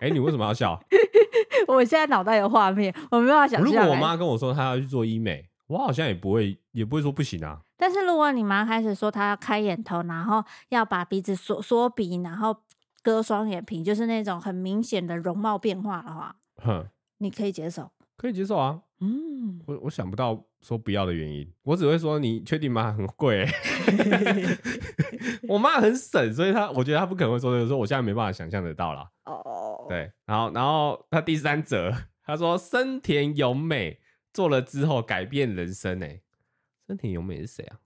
[0.02, 0.80] 哎、欸，你为什么要笑？
[1.68, 3.64] 我现在脑袋有画面，我没办法想象。
[3.64, 7.62] 如果我妈跟我说她要去做医美，我好像也不会，也不会说不行啊。
[7.78, 12.56] 但是如果你妈开始说她要开眼头，然后要把鼻子缩缩鼻，然后
[13.02, 16.86] 割双眼皮，就是那种很明显的容貌变化的话，哼，
[17.20, 17.92] 你可以接受？
[18.16, 18.82] 可以接受啊。
[19.00, 22.94] 嗯，我我想不到说不要的原因，我只会说你确定吗？
[22.94, 23.52] 很贵、欸。
[25.50, 29.12] 我妈很省，所以她我觉得她不可能会说这个，说我现在没办法想象得到啦。
[29.26, 34.00] 哦哦，对，然后然后她第三者，她说森田由美
[34.32, 36.22] 做了之后改变人生诶。
[36.88, 37.80] 森田由美是谁啊？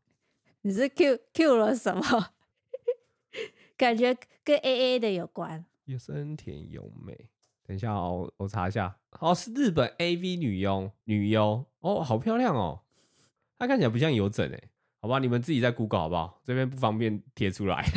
[0.61, 2.01] 你是 Q Q 了什么？
[3.75, 5.65] 感觉跟 A A 的有关。
[5.85, 7.29] 有森田由美，
[7.67, 8.95] 等一下哦，我查一下。
[9.19, 12.79] 哦，是日本 A V 女优，女优哦，好漂亮哦。
[13.59, 14.63] 她看起来不像有整哎。
[15.01, 16.39] 好吧，你们自己在 Google 好不好？
[16.43, 17.85] 这边不方便贴出来。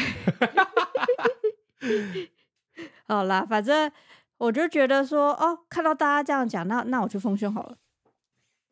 [3.06, 3.90] 好啦，反正
[4.38, 7.78] 我就觉得说，哦，看到大家这样讲，那那我去丰胸好了。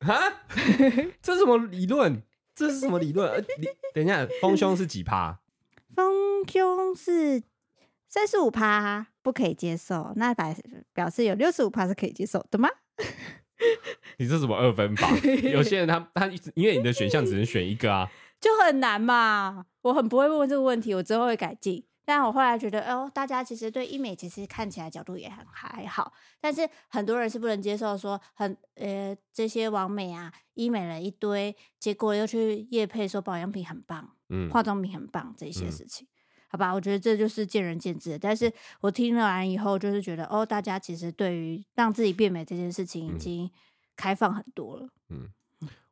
[0.00, 0.18] 哈？
[1.22, 2.22] 这是什么理论？
[2.54, 3.30] 这是什么理论？
[3.30, 5.40] 呃，你等一下，丰胸是几趴？
[5.94, 7.42] 丰胸是
[8.08, 10.10] 三十五趴，不可以接受。
[10.16, 10.54] 那表
[10.94, 12.68] 表示有六十五趴是可以接受的吗？
[14.16, 15.10] 你这什么二分法？
[15.52, 18.08] 有些人他他因为你的选项只能选一个啊，
[18.40, 19.66] 就很难嘛。
[19.82, 21.84] 我很不会问这个问题，我之后会改进。
[22.04, 26.10] 但我后来觉得，哦，大家其实对医美其实看起来角度也很还好，
[26.40, 36.08] 但是很多人是不能接受说很呃这些网美啊，医美了一堆，结果又去夜配说保养品很棒，嗯，化妆品很棒这些事情，嗯、
[36.50, 36.72] 好吧？
[36.72, 38.18] 我觉得这就是见仁见智。
[38.18, 43.50] 但是我听了完以后，就是觉得哦，大家其实对于让自己变美这件事情已经
[43.96, 44.88] 开放很多了。
[45.10, 45.28] 嗯，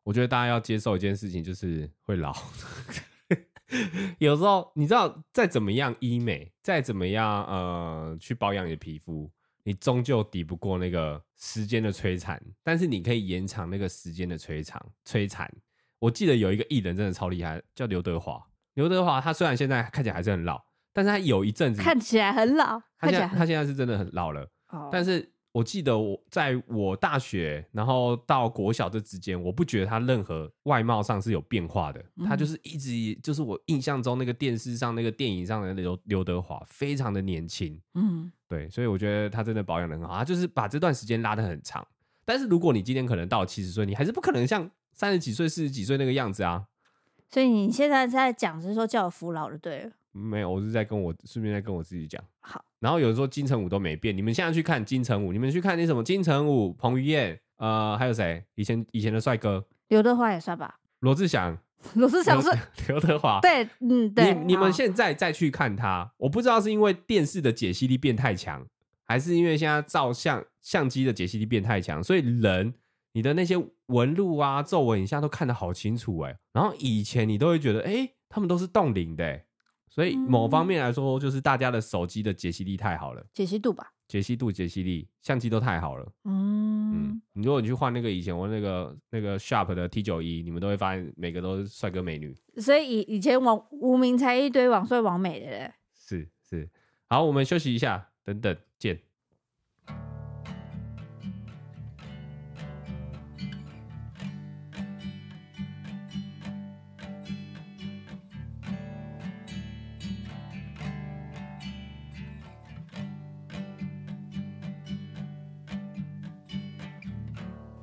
[0.02, 2.34] 我觉得大家要接受一件事情，就是会老。
[4.18, 9.30] 有时候你知道，再怎么样医美，再怎么样呃去保养你的皮肤，
[9.64, 12.40] 你终究抵不过那个时间的摧残。
[12.62, 14.80] 但是你可以延长那个时间的摧残。
[15.04, 15.52] 摧残，
[15.98, 18.40] 我记得有一个艺人真的超厉害，叫刘德华。
[18.76, 20.62] 刘德华他虽然现在看起来还是很老，
[20.94, 24.48] 但是他有一阵子看起来很老，他现在他现在是真的很老了。
[24.68, 25.32] 哦，但是。
[25.56, 41.82] 我记得我在我大学，然后到国小这之间，我不觉得他任何外貌上是有变化的，嗯、他就是一直就是我印象中那个电视上那个电影上的刘刘德华，非常的年轻，嗯，对，所以我觉得他真的保养的很好，他就是把这段时间拉得很长。
[42.26, 46.66] 但是如果你今天可能到七十岁，你还是不可能像三十几岁、四十几岁那个样子啊。
[47.28, 49.90] 所以你现在在讲，是说叫我服老就对了。
[50.12, 52.22] 没有，我是在跟我顺便在跟我自己讲。
[52.40, 58.42] 好，然后有人说金城武都没变，你们现在去看金城武，你们去看那什么金城武、彭于晏，呃，还有谁？
[58.54, 60.78] 以前以前的帅哥，刘德华也算吧。
[61.00, 61.58] 罗志祥，
[61.94, 62.48] 罗志祥是
[62.88, 63.40] 刘德华。
[63.42, 64.32] 对，嗯，对。
[64.32, 68.66] 你你们现在再去看他，我不知道是因为电视的解析力变太强，
[69.04, 72.72] 还是因为现在照相相机的解析力变太强，所以人
[73.12, 76.36] 你的那些纹路啊、皱纹，你现在都看得好清楚哎。
[76.52, 79.42] 然后以前你都会觉得，哎，他们都是冻龄的。
[79.88, 86.12] 所以某方面来说，就是大家的手机的解析力太好了，解析度吧，解析度、解析力，相机都太好了。
[86.24, 92.36] 嗯嗯，如果你去换那个以前我那个那个 Sharp 的 T 九一，你们都会发现每个都是帅哥美女。
[92.58, 95.72] 所以以以前网无名才一堆网帅网美的嘞。
[95.94, 96.68] 是是，
[97.08, 99.00] 好，我们休息一下，等等见。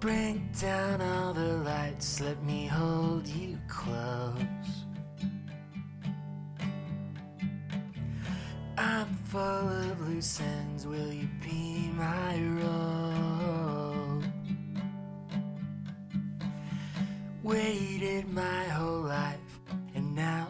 [0.04, 4.36] bring down all the lights, let me hold you close.
[8.78, 14.26] I'm full of loose ends, will you be my rope?
[17.44, 19.62] Waited my whole life,
[19.96, 20.43] and now.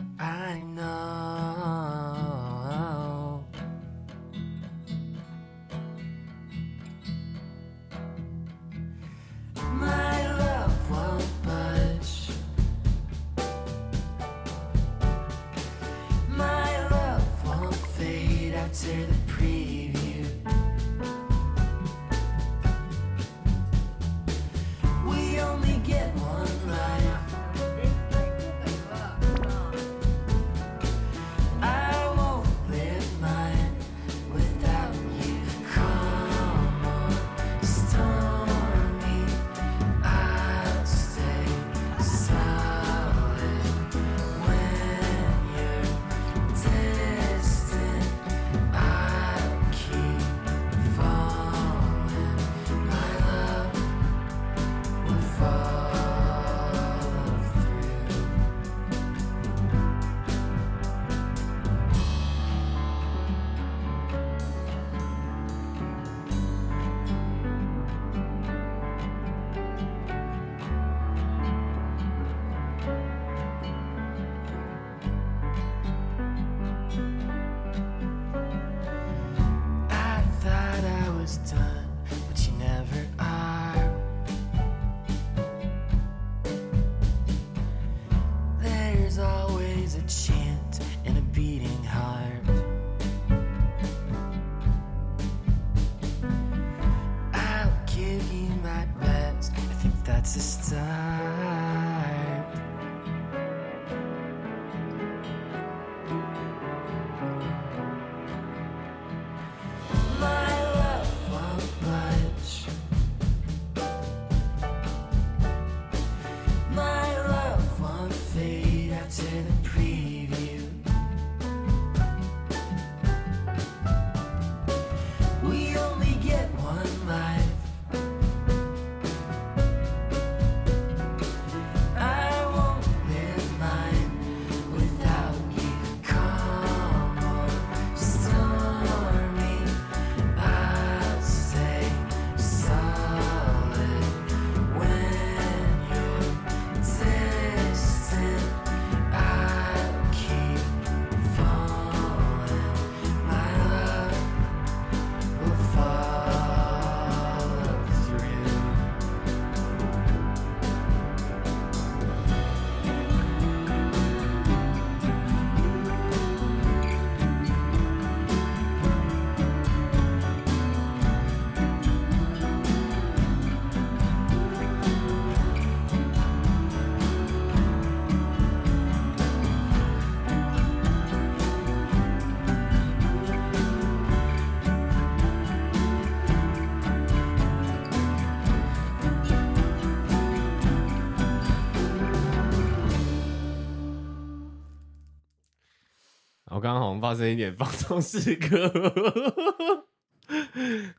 [196.54, 198.48] 然后刚刚好像发生一点放松事故，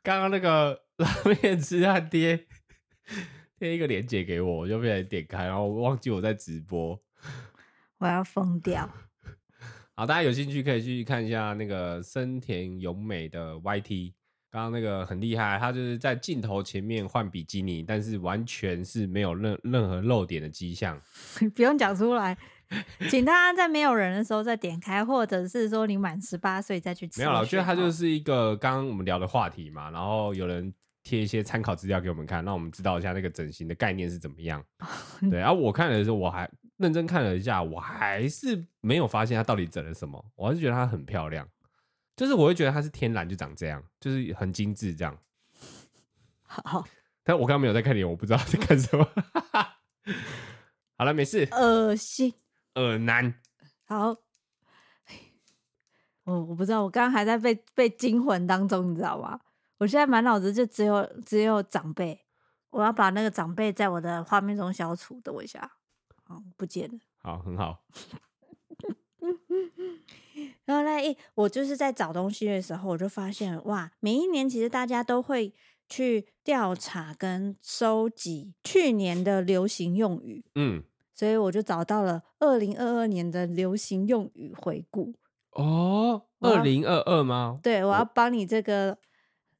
[0.03, 1.09] 刚刚那个拉
[1.41, 2.49] 面吃汉贴
[3.57, 7.01] 贴一个链接给我，我就被人点开，然后我忘记我在直播。
[7.99, 8.91] 我要疯掉。
[9.95, 14.13] 好，大家有兴趣可以去看一下那个森田勇美的 YT，
[14.51, 21.01] 刚刚那个很厉害，他就是在镜头前面换比基尼，但是完全是没有任任何露点的迹象。
[21.55, 22.37] 不用讲出来，
[23.11, 27.21] 请大家在没有人的时候再点开，或者是说你满十八岁再去吃。
[27.21, 30.73] 没有了，我觉得它就是一个刚刚我们聊的话题嘛，然后有人
[31.03, 34.65] 贴一些参考资料给我们看，让我们知道一下那个整形的概念是怎么样。
[35.31, 41.47] 对，然后我看的时候，我还认真看了一下，我还是没有发现它到底整了什么，我还是觉得它很漂亮，
[42.17, 45.17] 就是我会觉得它是天然就长这样，就是很精致这样。
[46.43, 46.85] 好，
[47.23, 49.09] 但我刚刚没有在看脸，我不知道在看什么。
[50.97, 51.49] 好了，没事。
[51.53, 52.33] 恶心。
[52.75, 53.35] 耳男。
[53.87, 54.17] 好，
[56.25, 59.41] 我我不知道，我刚刚还在被被惊魂当中，你知道吗？
[59.79, 62.25] 我现在满脑子就只有只有长辈，
[62.71, 65.21] 我要把那个长辈在我的画面中消除。
[65.21, 65.73] 等我一下，
[66.25, 66.99] 好，不见了。
[67.19, 67.85] 好，很好。
[70.65, 75.53] 然后呢，我就是在找东西的时候，我就发现哇，每一年其实大家都会
[75.89, 80.45] 去调查跟收集去年的流行用语。
[80.55, 85.15] 嗯，所以我就找到了二零二二年的流行用语回顾。
[85.53, 87.61] 哦，二零二二吗？
[87.63, 88.99] 对，我要帮你这个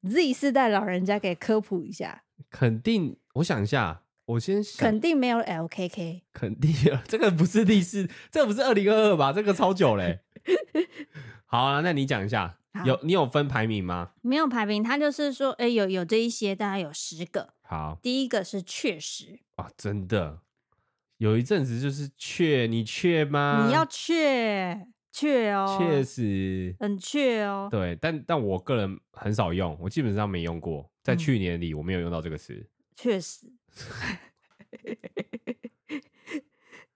[0.03, 2.25] Z 世代老人家给科普一下。
[2.51, 6.73] 肯定，我想一下，我先想肯定没有 LKK，肯定
[7.07, 9.33] 这个不是第四，这个不是二零二二吧？
[9.33, 10.21] 这个超久嘞。
[11.47, 14.11] 好啊，那你讲一下，有你有分排名吗？
[14.21, 17.55] 没有排名，他就是说，哎，有有这一些，大概有十个。
[17.63, 20.41] 好，第一个是确实啊，真的，
[21.19, 23.65] 有一阵子就是确，你确吗？
[23.67, 27.69] 你要确确哦，确实很确哦。
[27.71, 32.69] 对，但但我个人很少用，我基本上没用过，在去年里我没有用到这个词。
[32.97, 33.47] 确实。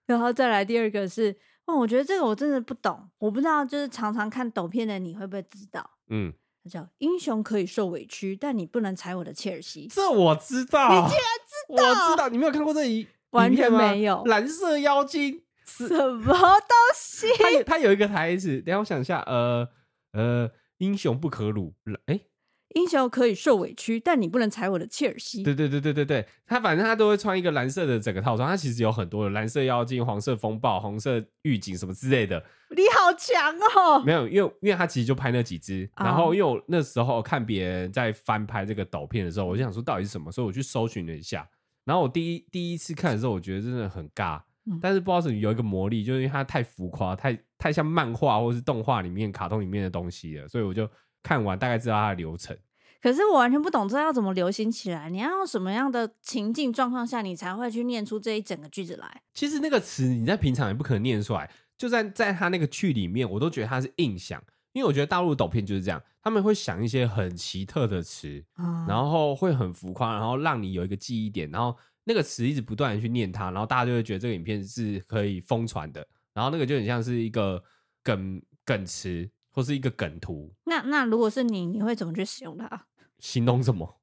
[0.05, 1.37] 然后再来第二个是。
[1.65, 5.87] 哦，我觉得这个我真的不懂，我不知道，就是常常看抖片的你会不会知道？
[6.07, 9.87] 嗯，它叫英雄可以受委屈，但你不能踩我的切尔西。
[9.87, 12.07] 这我知道，你竟然知道？
[12.07, 17.27] 我知道，你没有看过这一完全没有蓝色妖精什么东西？
[17.39, 19.67] 他有他有一个台词，等下我想一下，呃
[20.13, 21.73] 呃，英雄不可辱，
[22.05, 22.21] 哎。
[22.75, 25.41] 英雄可以受委屈，但你不能踩我的切尔西。
[25.41, 32.39] 对对对对对对，他反正他都会穿一个蓝色的整个套装，他其实有很多的蓝色妖精、黄色风暴、红色预警什么之类的。
[32.75, 34.03] 你好强哦！
[34.05, 41.49] 没有，因为因为他其实就拍那几只，然后因为我那时候看别人在翻拍这个抖片的时候，我就想说到底是什么，所以我去搜寻了一下。
[41.85, 50.89] 然后我第一第一次看的时候，我觉得真的很尬，嗯、但是不知道是有一个魔力，就是因为它太浮夸，太太像漫画或是动画里面、卡通里面的东西了，所以我就。
[51.21, 52.57] 看完大概知道它的流程，
[53.01, 55.09] 可是我完全不懂这要怎么流行起来。
[55.09, 59.21] 你要用什么样的情境状况下，你才会去念出这一整个句子来？
[59.33, 64.41] 其实那个词你在平常也不可能念出来，就在在他那个剧里面，我都觉得它是硬想，
[64.79, 77.61] 因因为我觉得大陆的抖片就是这样，他们会想一些很奇特的词，啊然后会很浮夸，然后让你有一个记忆点，然后那个词一直不断的去念它，然后大家就会觉得这个影片是可以疯传的，然后那个就很像是一个
[78.01, 82.85] 梗梗词或是一个梗图，那那如果是你，你会怎么去使用它？
[83.19, 83.99] 形容什么？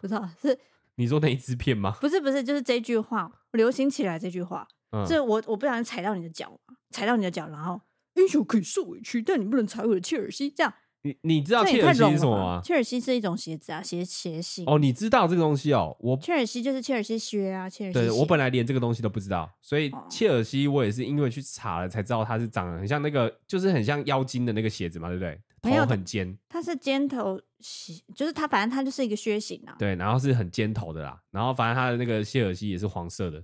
[0.00, 0.58] 不知道是
[0.96, 1.94] 你说那一支片吗？
[2.00, 6.58] 不是不是，就是这句话流行起来这句话，嗯，这我我不小心踩到你的脚，
[6.88, 7.78] 踩到你的脚，然后
[8.14, 12.60] 英雄可以受委屈，但你不能踩我的切尔西，这样你你知道这也太切尔西是什么吗？
[12.64, 14.64] 切尔西是一种鞋子啊，鞋鞋型。
[14.66, 18.06] 哦，你知道这个东西哦，我切尔西就是切尔西靴啊，切尔西鞋。
[18.06, 25.38] 对我本来连这个东西都不知道，所以哦切尔西我也是因为去查了才知道它是长得很像那个，就是很像妖精的那个鞋子嘛，对不对？
[25.62, 29.76] 没有头很尖，它是尖头鞋，就是它反正它就是一个靴型啊。
[29.78, 33.42] 对，然后是很尖头的啦，然后反正它的那个切尔西也是黄色的。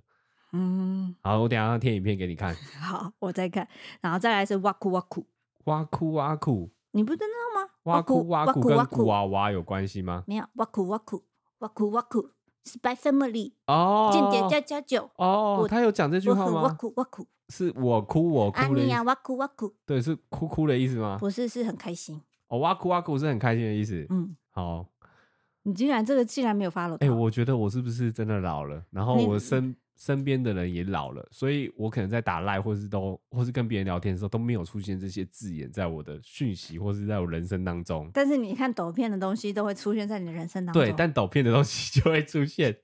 [0.53, 2.55] 嗯，好，我等一下贴影片给你看。
[2.80, 3.66] 好，我再看，
[4.01, 5.26] 然后再来是哇酷哇酷，
[5.64, 7.68] 哇酷哇酷，你不知道吗？
[7.84, 10.24] 哇酷哇酷跟古哇娃娃有关系吗？
[10.26, 11.24] 没有哇酷哇酷
[11.61, 12.30] 哇酷哇酷
[12.64, 16.74] ，Spy Family 哦，间谍加加酒，哦，我他有讲这句话吗哇吗？
[16.78, 21.16] 酷哇酷，是我哭我哭的呀哇酷哇酷，对，是哭哭的意思吗？
[21.18, 22.20] 不是是很开心。
[22.48, 24.05] 哦，哇哭哇哭是很开心的意思。
[24.11, 24.84] 嗯，好，
[25.62, 28.82] 你竟然这个竟然没有 follow 到，哎、我觉得我是不是真的老了？
[28.90, 38.11] 然后你我身身边的人也老了，所以我可能在打赖或是都或是跟别人聊天的时候都没有出现这些字眼在我的讯息或是在我人生当中。
[38.14, 40.82] 但是你看抖片的东西都会出现在你的人生当中。
[40.82, 42.78] 对，但抖片的东西 就会出现。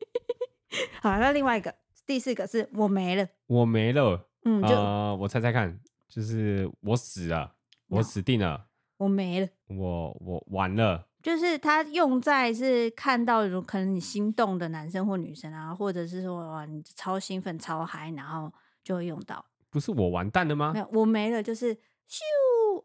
[1.02, 1.74] 好，那另外一个
[2.06, 5.78] 第四个是我没了，我没了，嗯，就、呃，我猜猜看，
[6.08, 7.52] 就是我死了，
[7.88, 9.48] 我死定了，我没了。
[9.66, 11.06] 我我完了。
[11.26, 18.48] 就是它用在是看到有可能你心动的男生或女生啊，或者是说哇你超兴奋超嗨，然后
[18.84, 19.44] 就会用到。
[19.68, 20.78] 不是我完蛋了吗没？
[20.78, 22.20] 有，我没了，就是咻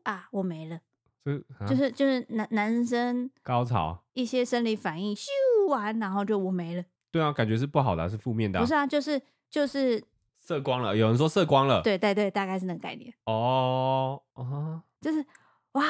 [0.02, 0.80] 啊，我没了，
[1.24, 4.04] 就是、啊、就是就是男男生高潮。
[4.14, 5.28] 一些生理反应咻
[5.70, 6.84] 完，然后就我没了。
[7.12, 9.22] 对啊，感觉是不好的啊、是负面的啊、不是啊，就是
[9.52, 10.04] 就是
[10.36, 11.84] 射光了，有人说射光了。
[11.84, 15.24] 对对对，大概是那个概念，哦哦，就是
[15.74, 15.84] 哇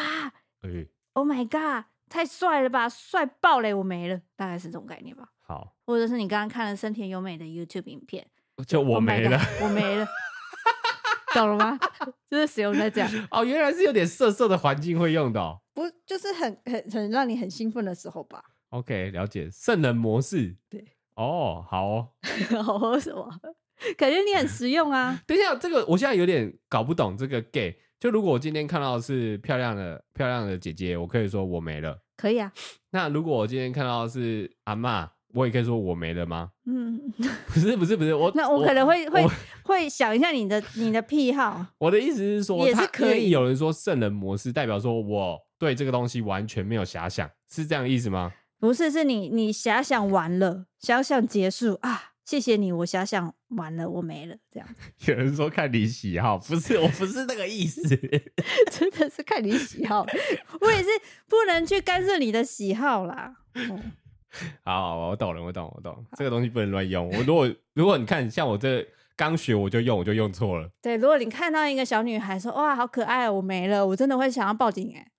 [0.63, 5.29] 哎、，Oh my god，太帅了吧，帅爆嘞，我没了，大概是这种概念吧。
[5.39, 8.27] 好，或者是你刚刚看了森田优美的 YouTube 影片，
[8.67, 9.37] 就我 Oh 没了。
[9.37, 10.05] God，我没了，
[11.33, 11.79] 懂了吗？
[12.29, 15.61] 就是使用在这样，哦，原来是有点涩涩的环境会用的、哦。
[15.73, 20.57] 不就是很很很让你很兴奋的时候吧？OK，了解圣人模式。
[20.69, 20.85] 对，
[21.15, 22.09] 哦，好哦。
[22.61, 23.29] 好什么？
[23.97, 25.17] 感觉你很实用啊。
[25.25, 27.79] 等一下，这个我现在有点搞不懂这个 gay。
[28.01, 31.99] 就如果我今天看到的是漂亮的漂亮的姐姐，我可以说我没了。
[32.17, 32.51] 可以啊，
[32.89, 36.49] 那如果我今天看到的是阿嬷，我也可以说我没了吗？
[36.65, 36.99] 嗯，
[37.53, 39.23] 不是不是不是，我 那我可能会会
[39.63, 48.31] 会想一下你的你的癖好，我的意思是说，也是可以有人说圣人模式代表说我对这个东西完全没有遐想，是这样意思吗？
[48.59, 52.10] 不是是你你遐想完了，遐想结束啊。
[52.23, 54.69] 谢谢你，我想想完了，我没了，这样
[55.07, 57.81] 有人说看你喜好，不是，我不是那个意思。
[58.71, 60.05] 真的是看你喜好，
[60.61, 60.89] 我也是
[61.27, 63.33] 不能去干涉你的喜好啦。
[63.55, 63.91] 嗯
[64.63, 67.09] 好，好，我懂了，我懂，我懂，这个东西不能乱用。
[67.09, 70.69] 我如果如果你看像我这刚学我就用，我就用错了。
[70.81, 75.11] 对，如果你看到一个小女孩说哇好可爱，我没了，我真的会想要报警哎、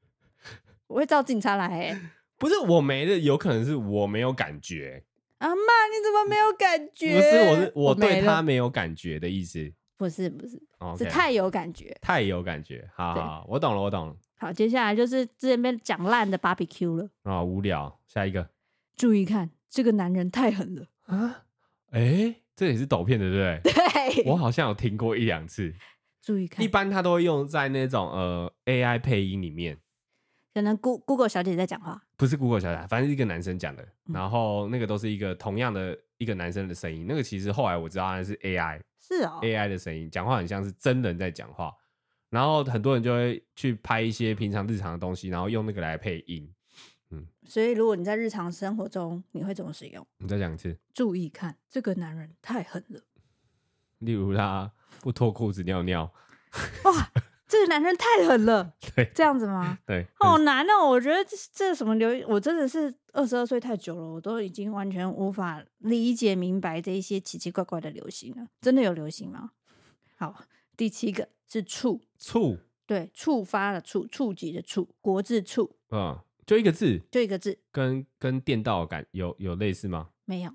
[0.86, 2.00] 我会找警察来哎、
[2.38, 5.04] 不是我没了，有可能是我没有感觉。
[5.42, 5.54] 阿妈
[5.90, 7.14] 你怎么没有感觉？
[7.18, 9.72] 不是，我是我对他没有感觉的意思。
[9.96, 10.60] 不是不是
[10.96, 11.96] 是太有感觉。
[12.00, 12.88] 太有感觉。
[12.94, 14.16] 好好好，我懂了，我懂了。
[14.38, 17.08] 好，接下来就是之前被讲烂的 barbecue 了。
[17.24, 18.00] 啊，无聊。
[18.06, 18.48] 下一个
[18.96, 20.86] 注意看，这个男人太狠了。
[21.06, 21.44] 啊，
[21.90, 23.72] 哎，这也是抖片的，对不对？
[24.14, 25.74] 对，我好像有听过一两次。
[26.20, 29.78] 注意看一，般他都会用在那种呃 AI 配音里面，
[30.54, 32.04] 可能 Go Google 小姐在讲话。
[32.22, 33.82] 不是 Google 小姐，反正是一个男生讲的。
[34.06, 37.04] 嗯然后那个都是一个同样的一个男生的声音。
[37.08, 38.80] 那个其实后来我知道他是 AI。
[39.00, 41.74] 是哦，AI 的声音，讲话很像是真人在讲话，
[42.30, 46.48] 然后很多人就会去拍一些平常日常的东西，然后用那个来配音。
[47.44, 50.06] 所以如果你在日常生活中，你会怎么使用？
[50.18, 53.00] 你再讲一次，注意看，这个男人太狠了。
[53.98, 54.70] 例如他
[55.00, 56.04] 不脱裤子尿尿，
[56.84, 57.10] 哇，
[57.52, 58.72] 这个男人太狠了。
[58.96, 59.78] 对这样子吗？
[59.86, 60.88] 对，好难哦！
[60.88, 68.46] 我觉得这这什么流，我真的是二十二岁太久了，我都已经完全无法理解明白这一些奇奇怪怪的流行了。
[68.62, 69.50] 真的有流行吗？
[70.16, 70.44] 好，
[70.78, 80.08] 第七个是触，触，对，触发的触，触及的触，国字触，嗯，就一个字，就一个字，跟跟电道感有有类似吗？
[80.24, 80.50] 没有。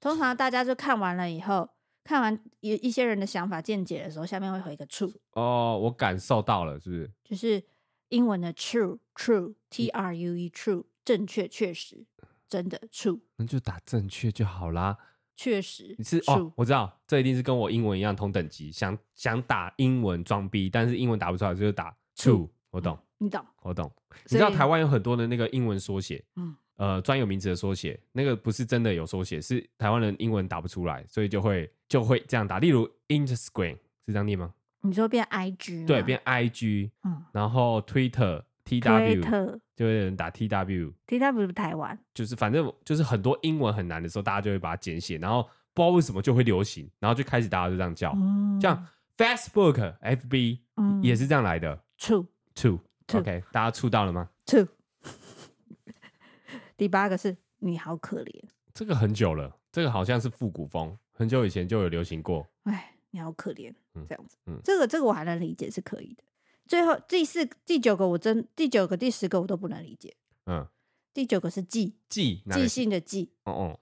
[0.00, 1.68] 通常大家就看完了以后，
[2.10, 7.08] 看完一一些人的想法见解的时候，下面会回一个 true，哦，我感受到了，是不是？
[7.22, 7.62] 就是
[8.08, 12.04] 英文的 true true t r u e true 正确确实
[12.48, 14.98] 真的 true 那就打正确就好啦。
[15.36, 22.48] 确实你是哦，我知道，这一定是跟我英文一样同等级，想想打英文装逼，但是英文打不出来，就是打 true。
[22.70, 23.46] 我懂，你懂？
[23.62, 23.88] 我懂。
[24.24, 32.58] 你知道台湾有很多的那个英文缩写，嗯呃，专有名词的缩写，那个不是真的有缩写，是台湾人英文打不出来，所以就会就会这样打。
[32.58, 33.76] 例如 Instagram
[34.06, 34.54] 是这样念吗？
[34.80, 45.42] 你说变 I G 对，变 IG，嗯然后 Twitter TW，Twitter 就会有人打 TW，T W 是台湾，就是反正就是很多英文很难的时候，大家就会把它简写，然后
[45.74, 48.86] 不知道为什么就会流行，然后就开始大家就这样叫，嗯像
[49.18, 51.78] Facebook、FB 嗯也是这样来的。
[51.98, 54.66] True，true，OK，大家出到了吗？true。
[56.80, 62.48] 第八个是你好可怜，这个很久了，这个好像是复古风，很久以前就有流行过。
[62.62, 66.24] 哎，你好可怜，嗯这样子，嗯这个这个我还能理解是可以的。
[66.66, 70.16] 最后第四、第九个我真第九个、第十个我都不能理解。
[70.46, 70.66] 嗯，
[71.12, 73.80] 第九个是记，记哪个记性的记，哦哦，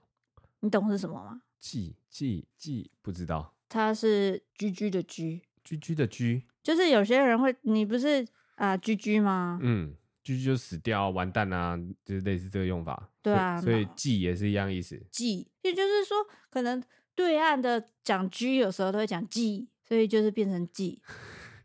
[0.59, 1.43] 你懂是什么吗？
[1.57, 3.55] 记记记，不知道。
[3.69, 9.57] 它是居居的居，居居的居，就是有些人会，你不是啊居居吗？
[9.61, 9.95] 嗯，
[10.29, 11.75] 居居就死掉、完蛋啊，
[12.05, 13.09] 就是类似这个用法。
[13.21, 14.95] 对啊所以所以那记也是一样意思。
[15.11, 16.17] G，，也就是说，
[16.51, 16.83] 可能
[17.15, 21.01] 对岸的讲 G 有时候都会讲 G，，所以就是变成 G。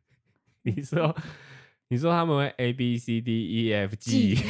[0.62, 1.14] 你说，
[1.88, 4.36] 你说他们会 A B C D E F G，记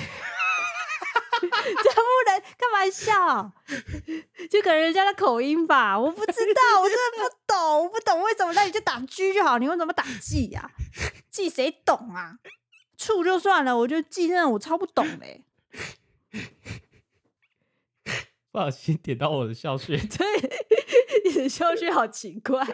[1.40, 3.52] 这不能开玩笑，
[4.48, 10.70] 就可能人家的口音吧，我不知道，我真的不懂，我不懂为什么，那你就打 G 就好，你为什么打 G 呀、
[11.30, 12.38] ？G 谁懂啊？
[12.97, 15.45] 处就算了，我觉得记认我超不懂嘞、
[18.51, 19.97] 不小心点到我的笑穴。
[19.99, 20.26] 对，
[21.24, 22.61] 你的消息好奇怪。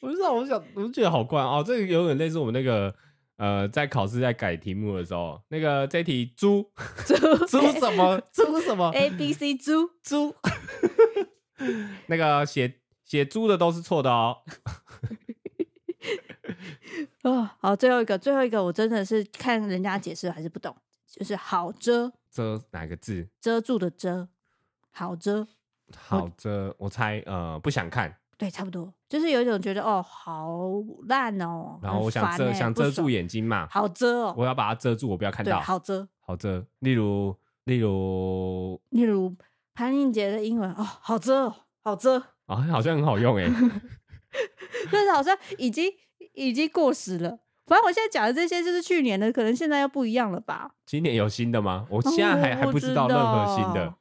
[0.00, 1.62] 我不知道，我想，我就觉得好怪哦。
[1.66, 2.94] 这个有点类似我们那个
[3.36, 6.70] 呃，在考试在改题目的时候，那个这一题猪
[7.06, 7.14] 猪
[7.46, 10.34] 猪什么猪什么 A B C 猪猪，
[12.06, 14.38] 那个写写猪的都是错的哦。
[17.22, 20.74] 哦，好，最后一个，最后一个，我真的是看人家解释还是不懂，
[21.06, 23.28] 就是好遮遮哪个字？
[23.40, 24.28] 遮住的遮，
[24.90, 25.46] 好遮，
[25.96, 30.58] 好遮，我猜呃不想看，对，差不多，就是有一种觉得哦，好
[31.08, 35.60] 烂哦，然后我想遮欸想遮住，眼睛嘛，好遮哦，我要把它遮住，我不要看，到。
[35.60, 36.06] 好遮。
[36.24, 39.34] 好遮，例如例如例如
[39.74, 43.46] 潘映洁的英文哦，好遮哦，好遮，啊，好像很好用哎。
[44.90, 45.92] 但是好像已经
[46.34, 47.38] 已经过时了。
[47.66, 50.72] 反正我现在讲的这些就是去年的，可能现在又不一样了吧？
[50.84, 51.86] 今年有新的吗？
[51.88, 53.94] 我现在还、哦还不知道任何新的。。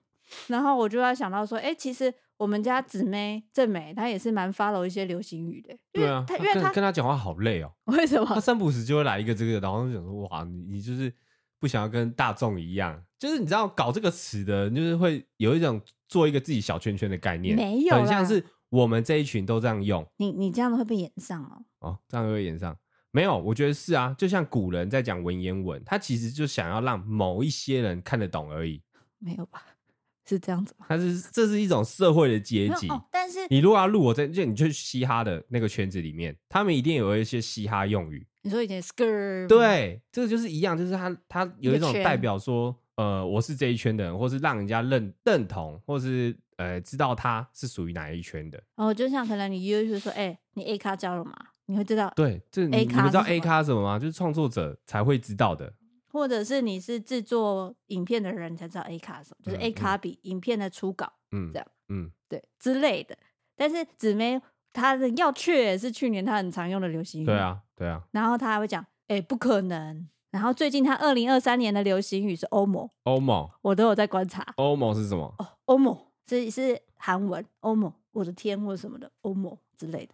[0.47, 5.77] 然后我就要想到说，哎、其实我们家姊妹正美她也是蛮 follow 一些流行语的。
[5.93, 7.71] 因啊，她因为她跟跟他讲话好累哦。
[7.85, 8.41] 为什他么？
[8.41, 11.13] 三不时就会来一个这个，然后就想说哇，你你就是
[11.59, 21.63] 不想要跟大众一样，就是你知道搞这个词的，就是会有一种做一个自己小圈圈的概念，没有很像是我们这一群都这样用你你这样子会被演上哦。
[21.79, 22.75] 哦，这样会演上。
[23.11, 28.81] 没有，我觉得是啊，就像古人在讲文言文，他其实就想要让某一些人看得懂而已。
[29.19, 29.61] 没有吧？
[30.25, 30.85] 是这样子吗？
[30.87, 32.87] 他是这是一种社会的阶级。
[32.87, 38.25] 哦，但是你如果要录我在，就你去嘻哈的那个圈子里面，他们一定有一些嘻哈用语。
[38.43, 48.61] 你说以前 skirt 对，这个就是一样，就是他他有一种代表说，呃，我是这一圈的人，或是让人家认认同，或是呃知道他是属于哪一圈的。
[48.75, 51.33] 哦，就像可能你约就是说，哎、你 A 咖交了吗？
[51.65, 53.97] 你会知道，对，这你 A 你们知道 A 咖什么吗？
[53.97, 55.73] 就是创作者才会知道的。
[56.09, 63.17] 或者是你是制作影片的人才知道 A 卡什么，就是嗯 A 卡比影片的初稿，嗯，这样嗯，对之类的。
[63.55, 64.39] 但是姊妹
[64.73, 70.07] 她的要确是去年她很常用的流行语，对，啊，对啊，然后她还会讲，哎、不可能。
[70.31, 74.45] 然后最近他二零二三年的流行语是欧盟，欧盟，我都有在观察。
[74.55, 75.33] 欧盟是什么？
[75.37, 80.13] 哦，欧盟是是韩文，欧盟，我的天或者什么的，欧盟之类的，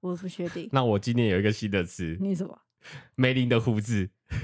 [0.00, 0.68] 我不确定。
[0.72, 2.56] 那我今年有一个新的词，你什么？
[3.16, 4.08] 梅林的胡子。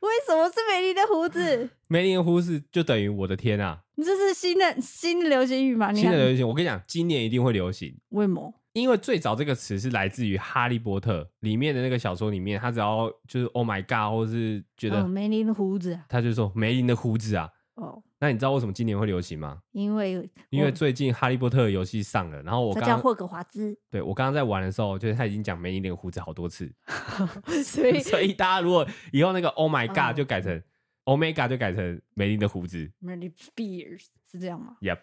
[0.00, 1.70] 为什么是梅林的胡子？
[1.88, 3.82] 梅林的胡子就等于我的天啊！
[3.96, 5.90] 你这是新的新的流行语吗？
[5.92, 7.98] 你新的流行，我跟你讲，今年一定会流行。
[8.10, 8.54] 为什么？
[8.72, 17.50] 因为最早这个词是来自于《哈利波特》里面的那个小说里面，他只要就是 “Oh my God”，或是觉得哦，梅林的胡子啊，他就说梅林的胡子啊。
[17.74, 19.62] 哦，那你知道为什么今年会流行吗？
[19.72, 26.70] 因为因为最近《哈利波特》的游戏上了，然后我叫霍格华兹，对我刚刚在玩的时候，就是他已经讲梅林的胡子好多次，
[27.64, 30.62] 所以 所以大家如果以后那个 “Oh my 哦 God” 就改成
[31.06, 32.92] “Omega” 就改成梅林的胡子。
[33.02, 34.98] Melly Spears 是这样吗？Yep，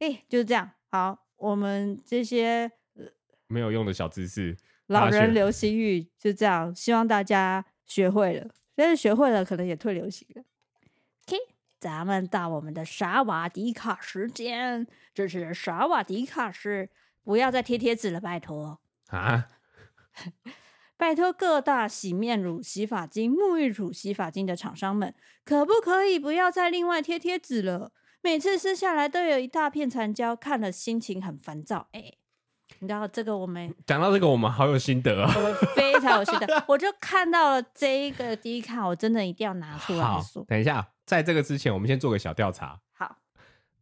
[0.00, 0.72] 哎、就是这样。
[0.90, 2.70] 好，我们这些
[3.46, 4.56] 没有用的小知识，
[4.86, 10.42] 老人流 行语就这样，希望大家学会了，但是学会了可能也退流行了。
[11.26, 11.36] OK，
[11.78, 16.90] 咱们到我们的萨瓦迪卡时间，这是萨瓦迪卡时，
[17.22, 19.48] 不要再贴贴纸了，拜托 啊！
[20.98, 25.14] 拜托各大洗面乳、洗发精、沐浴乳、洗发精的厂商们，
[25.44, 27.92] 可不可以不要再另外贴贴纸了？
[28.26, 31.86] 每次撕下来都有一大片残胶，看了心情很烦躁。
[31.92, 32.18] 哎、欸，
[32.80, 36.64] 你知道这个我们讲到这个，我们好有心得啊、哦，我们非常有心得。
[36.66, 40.44] 我就看到了这一个第一看，我真的一定要拿出来说。
[40.48, 42.80] 等一下，在这个之前，我们先做个小调查。
[42.94, 43.16] 好，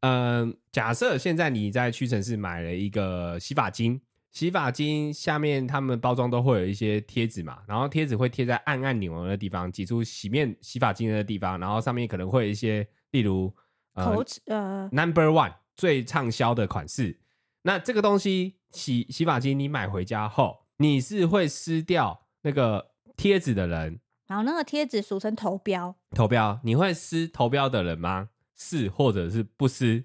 [0.00, 3.98] 嗯、呃，假设现在你在屈臣氏买了一个洗发精。
[4.30, 13.50] 洗发精下面，他们包装都会有一些贴纸嘛，然后贴纸会贴在按按钮的地方，挤出洗面洗发精的地方，然后上面可能会有一些，例如
[13.94, 17.20] 呃，呃，Number One 最畅销的款式。
[17.62, 28.30] 那这个东西洗洗发精，你买回家后，你是会撕掉那个贴纸的人，然后那个贴纸俗称头标，头标，你会撕头标的人吗？
[28.54, 30.04] 是或者是不撕？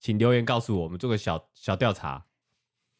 [0.00, 2.26] 请留言告诉我们，做个小小调查。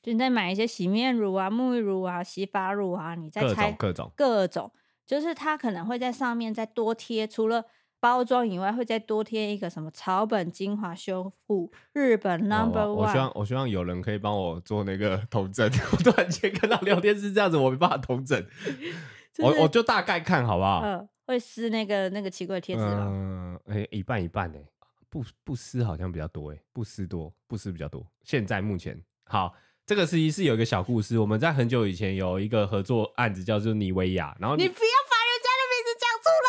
[0.03, 4.70] 就你再买一些洗面乳啊、沐浴乳啊、洗发乳啊，你再猜各种各种，
[5.07, 7.64] 就是它可能会在上面再多贴，除了
[8.05, 12.92] 包装以外，会再多贴一个什么草本精华修复日本 Number One。
[12.92, 15.66] 我希望我希望有人可以帮我做那个 统整。
[15.90, 18.38] 我突然间看到聊天是这样子，我没办法统整。
[19.32, 20.82] 就是、我我就大概看好不好？
[20.84, 23.09] 嗯、呃，会撕那个那个奇怪的贴纸吗？
[23.11, 24.62] 嗯，哎、欸，一半一半哎，
[25.09, 28.07] 不不撕好像比较多哎，不撕多，不撕比较多。
[28.22, 29.55] 现在目前好。
[29.86, 36.28] 这个实际是有一个小故事，我们在很久以前有一个合作案子叫做妮维雅，然后你，你不要把人家的名字讲出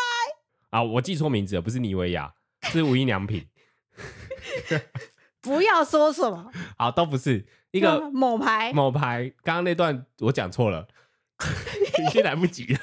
[0.76, 0.82] 啊！
[0.82, 2.30] 我记错名字了，不是妮维雅，
[2.64, 3.48] 是无印良品。
[5.40, 9.32] 不要说什么，好，都不是一个某牌某牌。
[9.42, 10.86] 刚刚那段我讲错了，
[12.06, 12.78] 已经来不及了。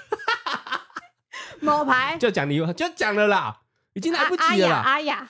[1.61, 3.61] 某牌就讲你就讲了啦，
[3.93, 4.77] 已经来不及了啦。
[4.77, 5.29] 阿雅，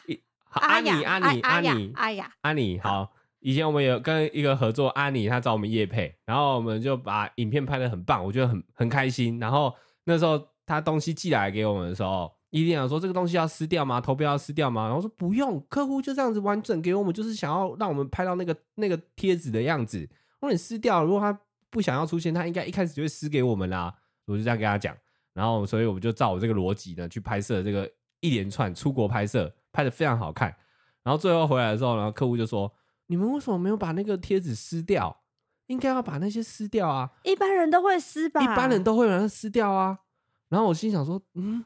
[0.51, 3.11] 阿妮，阿妮，阿妮，阿雅，阿妮，好。
[3.41, 9.38] 以前我们有跟一个合作，阿妮她找我们业配，然后我们就把影片拍的很棒，我觉得很很开心。
[9.38, 13.99] 然后那时候他东西寄来给我们的时候，一定要说这个东西要撕掉吗？
[13.99, 14.85] 投标要撕掉吗？
[14.85, 19.99] 然后说不用，客户就这样子完整给我们，就是想要让我们拍到那个那个贴纸的样子。
[19.99, 21.37] 如果你撕掉，如果他
[21.69, 23.93] 不想要出现，他应该一开始就会撕给我们啦。
[24.25, 24.95] 我就这样跟他讲，
[25.33, 27.89] 然后所以我们就照我这个逻辑呢去拍摄这个
[28.21, 30.55] 一连串出国拍摄，拍的非常好看。
[31.03, 32.71] 然后最后回来的时候，然后客户就说。
[33.07, 35.23] 你们为什么没有把那个贴纸撕掉？
[35.67, 37.11] 应该要把那些撕掉啊！
[37.23, 38.41] 一般人都会撕吧？
[38.41, 39.99] 一般人都会把它撕掉啊。
[40.47, 41.63] 然后我心想说，嗯，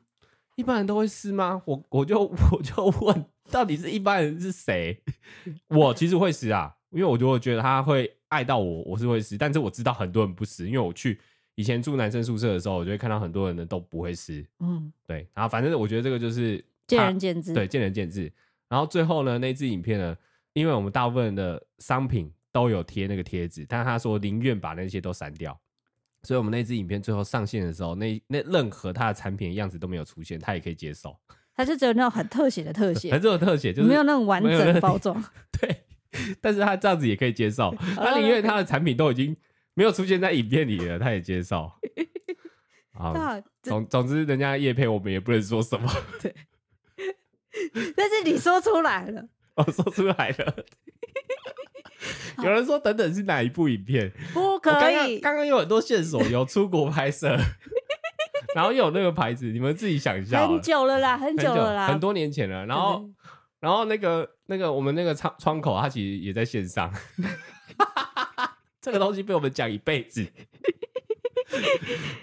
[0.58, 1.62] 一般人都会撕吗？
[1.66, 2.20] 我我就
[2.52, 5.00] 我就问，到底是一般人是谁？
[5.68, 9.38] 我其实会撕啊，因为我就会觉得他会爱到我，我是会撕。
[9.38, 11.20] 但是我知道很多人不撕，因为我去
[11.56, 14.44] 以前住男生宿舍的时候，我就会看到很多人呢都不会撕。
[14.60, 15.28] 嗯，对。
[15.34, 18.34] 然后反正我觉得这个就是见仁见智，对，见仁见智。
[18.68, 20.18] 然后最后呢，那支影片呢？
[20.54, 25.56] 因为我们大部分的商品都有贴那个贴纸，但他说宁愿把那些都删掉，
[26.24, 31.18] 所以我们那支影片最后上线的时候，那那任何他的产品的样子都没有出现，他也可以接受。
[31.56, 35.24] 他是只有那种很特写的特写，很有特写，就是没有那种完整的包装。
[35.60, 35.84] 对，
[36.40, 39.36] 但是他这样子也可以接受， 他宁愿他的产品都已经
[39.74, 41.72] 没有出现在影片里了，他也接受。
[42.94, 45.92] 好，总总之，人家叶配我们也不能说什么。
[46.22, 46.34] 对，
[47.96, 49.28] 但是你说出来了。
[49.56, 50.66] 我说出来了，
[52.44, 54.12] 有人说等等是哪一部影片？
[54.34, 55.20] 不可以。
[55.20, 57.38] 刚刚有很多线索，有出国拍摄，
[58.56, 60.48] 然后又有那个牌子，你们自己想一下。
[60.48, 62.66] 很久了啦，很久了啦，很多年前了。
[62.66, 63.10] 然后，
[63.60, 66.94] 然后那个那个我们那个窗窗口，它其实也在线上。
[68.82, 70.26] 这个东西被我们讲一辈子。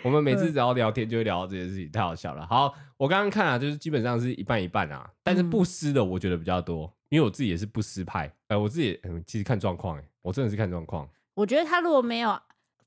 [0.02, 2.46] 我们每次只要聊天，就会聊到这件事情，太好笑了。
[2.46, 6.92] 好，我刚刚看啊，就是基本上是一半一半啊，但是不撕的，我觉得比较多。
[7.14, 11.08] 因为我自己也是不撕派，呃，我自己嗯，其实看状况，哎，我真的是看状况。
[11.34, 12.36] 我觉得他如果没有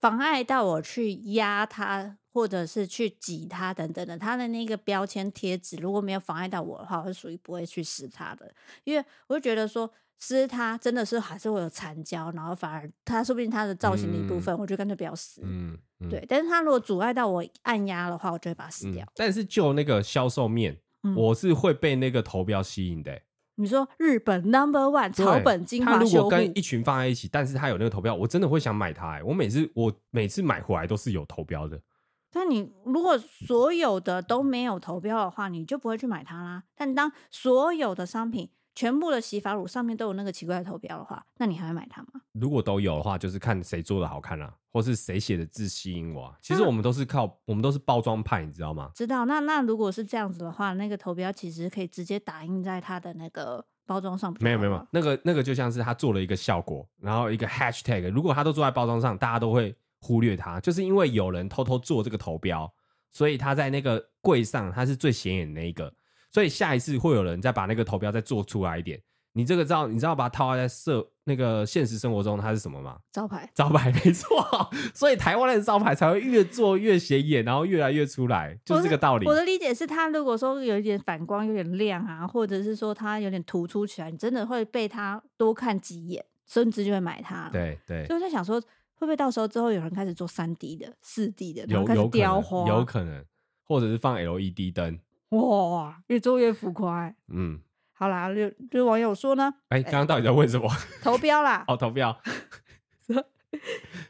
[0.02, 8.54] 妨碍到我去压他，或者是去挤他等等的，他的那个标签贴纸如果没有妨碍到我的话，我是属于不会去撕他的，
[8.84, 15.42] 因为我就觉得说撕它真的是还是会有残胶，然后反而它说不定它的造型的一部分，嗯、我就干脆不要撕。
[15.46, 16.26] 嗯，嗯对。
[16.28, 19.06] 但是它如果阻碍到我按压的话，我就会把它撕掉。
[19.06, 23.24] 嗯、但是就那个销售面，嗯、我是会被那个投标吸引的、欸。
[23.60, 29.24] 你说日本 Number One 草本精华修护，他如果跟一群放在一起，但是他有那个投标，我真的会想买它、欸。
[29.24, 31.82] 我每次我每次买回来都是有投标的。
[32.30, 36.64] 但你如果所有的都没有投标的话，你就不会去买它啦。
[36.76, 42.22] 但当所有的商品全部的洗发乳上面都有那个奇怪的头标的话，那你还会买它吗？
[42.34, 46.38] 如果都有的话，就是看谁做的好看啊，或是谁写的字吸引我、啊。
[46.44, 48.92] 其实我们都是靠，我们都是包装派，你知道吗？
[48.94, 49.26] 知道。
[49.26, 54.32] 那那如果是这样子的话，那个投标其实可以直接打印在它的那个包装上。
[54.40, 58.08] 没有没有没有，那个那个就像是他做了一个效果，然后一个 hashtag。
[58.12, 62.72] 如果他都做在包装上，大家都会忽略他，就是因为有人偷偷做这个投标，
[63.10, 65.92] 所以他在那个柜上他是最显眼的那一个。
[66.38, 69.02] 所以下一次会有人再把那个投标再做出来一点。
[69.34, 73.00] 你这个知道，你知道把它套在设那个现实生活中，它是什么吗？
[73.12, 74.46] 招牌，招牌 没错。
[74.94, 79.26] 所以台湾的招牌才会越做越显眼，然后越来越出来，就是这个道理。
[79.26, 87.50] 我的理解是，它如果说有一点反光、有点亮啊，或者是说它有点突出起来，你真的会被它多看几眼，甚至就会买它。
[87.52, 88.06] 对对。
[88.06, 93.26] 所以我在想说，会不会到时候之后有人开始做三 D 的、四 D 的，有然后开始雕花，有可能，
[93.66, 95.00] 或者是放 LED 灯。
[95.30, 97.14] 哇，越做越浮夸。
[97.28, 97.62] 嗯。
[98.00, 100.70] 好啦，就就网友说呢，哎、欸，刚刚到底在问什么？
[101.02, 102.16] 投标啦，哦，投标，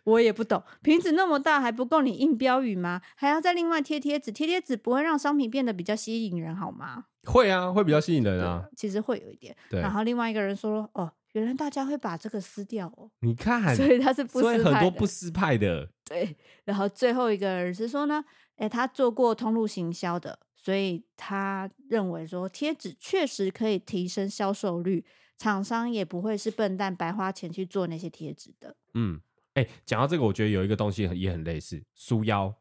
[0.04, 3.02] 我也不懂，瓶子那么大还不够你印标语吗？
[3.16, 7.06] 还要再另外贴贴纸，贴贴纸不会让商品变得比较吸引人好吗？
[7.24, 9.56] 会啊，会比较吸引人啊，其实会有一点。
[9.70, 15.88] 对，然后另外一个人说，哦，原来大家会把这个撕掉哦，你看，所以他是不撕派的，所以很多不撕派的。
[16.04, 18.22] 对，然后最后一个人是说呢，
[18.58, 20.40] 哎、欸，他做过通路行销的。
[20.68, 25.06] 所以他认为说，贴纸确实可以提升销售率，
[25.38, 28.76] 厂商也不会是笨蛋白花钱去做那些贴纸的。
[28.94, 29.18] 嗯，
[29.54, 32.54] 哎、欸，讲到这个，我觉得有一个东西也很类似，书腰。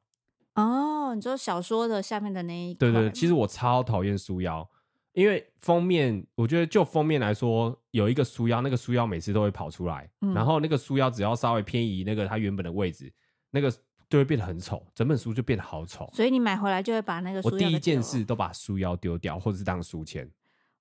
[0.54, 2.78] 哦，你说小说的下面的那一块？
[2.78, 4.70] 对，对对，其实我超讨厌书腰，
[5.12, 13.12] 因为封面，我觉得就封面来说，有一个书腰，那个书腰每次都会跑出来，嗯、然后那个书腰只要稍微偏移那个它原本的位置，
[13.50, 13.74] 那个。
[14.08, 16.08] 就会变得很丑，整本书就变得好丑。
[16.12, 20.30] 所以你买回来就会把那个书，我第一件事都把书腰丢掉，或者是当书签。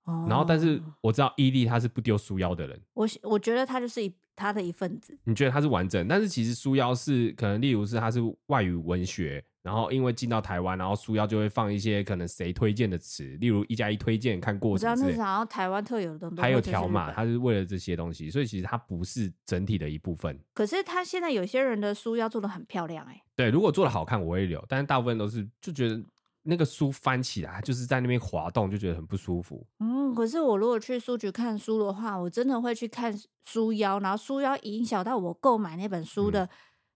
[0.06, 0.26] 哦。
[0.28, 2.80] 然后，但是我知道伊利他是不丢书腰的人。
[2.94, 5.16] 我我觉得他就是一他的一份子。
[5.24, 6.08] 你觉得他是完整？
[6.08, 9.44] 但是其实书腰是可能，例如是他是外语文学。
[9.62, 15.08] 然后因为进到台湾，然后书腰就会放一些可能谁推荐的词，例如一加一推荐看过什么之类。
[15.08, 16.40] 我知道那是好像台湾特有的东西。
[16.40, 20.38] 还有条码，他是为了这些东西，所以其实他不是整体的一部分。
[20.54, 23.20] 可是他现在有些人的书腰做的很漂亮，哎。
[23.34, 26.00] 对，如果做的好看，我会留，但是大部分都是就觉得
[26.46, 29.66] 那个书翻起来就是在那边滑动，就觉得很不舒服。
[29.80, 33.12] 嗯，可是我如果去书局看书的话，我真的会去看
[33.44, 36.48] 书腰，然后书腰影响到我购买那本书的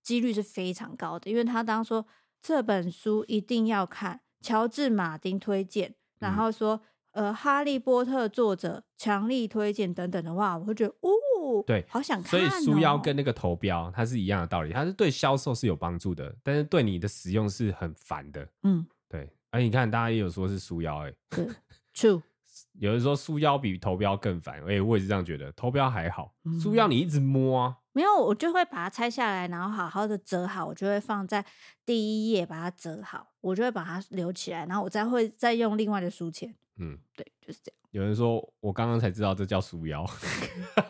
[0.02, 2.06] 几率是非常高的，嗯、因为他当说。
[2.42, 6.80] 这本书一定要看，乔治·马丁推荐，然后说，
[7.12, 12.48] 嗯、呃，《哈利波特》作者强力推荐等等的话，我会觉得，哦，对，好想看、哦。
[12.48, 18.48] 所以书腰跟那个投标，它是一样的道理，它是对销售是有帮助的，但是对你的使用是很烦的。
[18.62, 19.30] 嗯，对。
[19.50, 21.48] 而你看，大家也有说是书腰、欸，哎，对
[21.94, 22.22] ，true。
[22.78, 25.50] 有人说书腰比投标更烦，哎，我也是这样觉得。
[25.52, 27.76] 投标还好，书腰你一直摸啊。
[27.92, 31.44] 没有，我就会把它拆下来，然后好好的折好，我就会放在
[31.84, 36.54] 第一页把它折好，我就会把它留起来，然后我再会再用另外的书签。
[36.78, 37.80] 嗯，对，就是这样。
[37.90, 40.06] 有人说我刚刚才知道这叫书腰，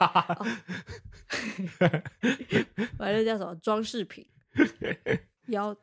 [2.99, 4.27] 反正叫什么装饰品
[5.49, 5.75] 腰。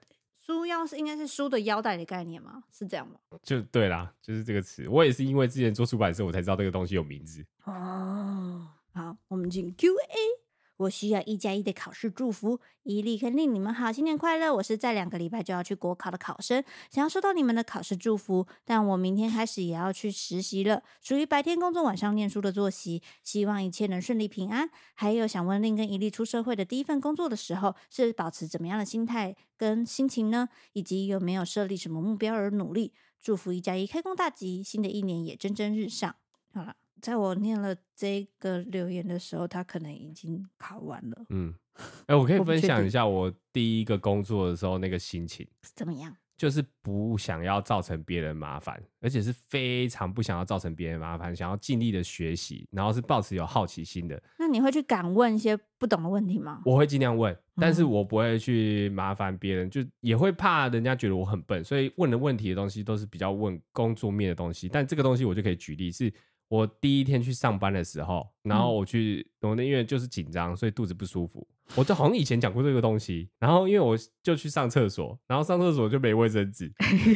[0.48, 2.64] 书腰是应该是书的腰带的概念吗？
[2.72, 3.20] 是这样吗？
[3.44, 4.88] 就对啦，就是这个词。
[4.88, 7.46] 我也是因为之前做出版社，我才知道这个东西有名字。
[7.66, 10.47] 哦，好，我们进 Q&A。
[10.78, 14.54] 我需要一加一的考试祝福，伊利肯定你们好，新年快乐！
[14.54, 24.70] 我是在两个礼拜就要去国考的考生，想要收到你们的考试祝福，但我明天开始也要去实习了，属于白天工作、晚上念书的作息，希望一切能顺利平安。
[24.94, 30.48] 还有想问，令跟伊利出社会的第一份工作的时候，是保持怎么样的心态跟心情呢？
[30.74, 32.94] 以及有没有设立什么目标而努力？
[33.20, 36.16] 祝福一加一开工大吉，新的一年也蒸蒸日上。
[36.54, 36.76] 好了。
[37.02, 41.26] 在我念了这个留言的时候，他可能已经考完了。
[41.30, 41.54] 嗯，
[42.06, 46.16] 哎、欸，我可以分享一下我第一个工作的时候那个心情怎么样？
[46.38, 54.22] 就是不想要造成别人麻烦，而且是非常不想要造成别人麻烦，想要尽力的学习，然后是抱持有好奇心的。
[54.38, 56.62] 那你会去敢问一些不懂的问题吗？
[56.64, 64.70] 我会尽量问，但是我不会去麻烦别人，就也会怕人家觉得我很笨，所以问的问题的东西都是比较问工作面的东西。
[64.70, 66.14] 但这个东西我就可以举例是。
[66.50, 71.48] 我第一天去上班的时候，然后我去我那因为就是紧张，所以肚子不舒服。
[71.76, 76.72] 我就好像以前讲过这个东西，然后因为我就去上厕所，然后上厕所就没卫生纸，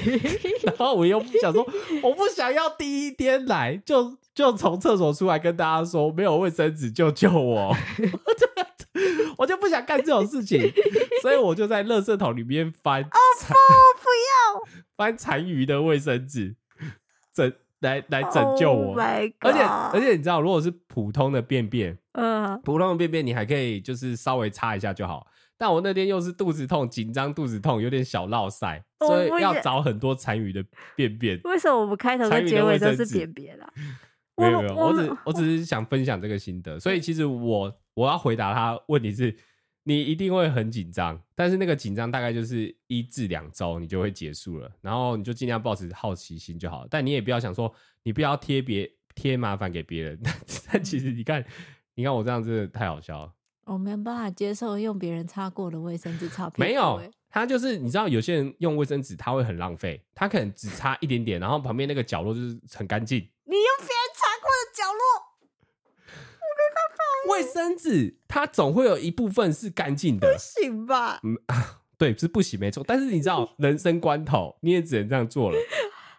[0.67, 1.65] 然后我又不想说，
[2.03, 7.69] 我不想要第一天来就就从厕所出来跟大家说没有卫生纸，救救我！
[7.69, 8.45] 我 就
[9.37, 10.59] 我就不想干这种事情，
[11.21, 13.01] 所以我就在垃圾桶里面翻。
[13.01, 16.57] 哦不，不要翻残余的卫生纸，
[17.33, 17.53] 整。
[17.81, 18.93] 来来拯救我。
[18.93, 18.99] Oh
[19.41, 19.59] 而且
[19.93, 25.27] 而且你知道，如果是普通的便便，嗯，普通的便便你还可以就是稍微擦一下就好。
[25.57, 30.63] 但我那天又是肚子痛，紧张肚子痛，有点小落塞，所以要找很多残余的
[30.95, 31.39] 便便。
[31.43, 33.71] 为什么我们开头跟结尾都是便便啦？
[34.37, 36.79] 没有没有，我我只我只是想分享这个心得。
[36.79, 39.35] 所以其实我我要回答他问题是，
[39.83, 44.71] 你一定会很紧张，但是那个紧张大概就是一至两周，你就会结束了。
[44.79, 46.87] 然后你就尽量保持好奇心就好了。
[46.89, 47.73] 但你也不要想说，
[48.03, 50.19] 你不要贴别贴麻烦给别人。
[50.71, 51.43] 但其实你看，
[51.95, 53.33] 你看我这样真的太好笑了。
[53.65, 56.67] 我没有办法接受用别人擦过的卫生纸擦屁股、欸。
[56.67, 63.17] 没有，他就是你知道，有些人用卫生纸他会很浪费，他可能只擦一点点，然后旁边那个角落就是很干净。
[63.17, 65.30] 你用别人擦过的角落。
[67.29, 71.19] 卫生纸它总会有一部分是干净的，不行吧？
[71.23, 71.37] 嗯，
[71.97, 72.83] 对，是不行，没错。
[72.87, 75.57] 但是你知道，人生关头你也只能这样做了。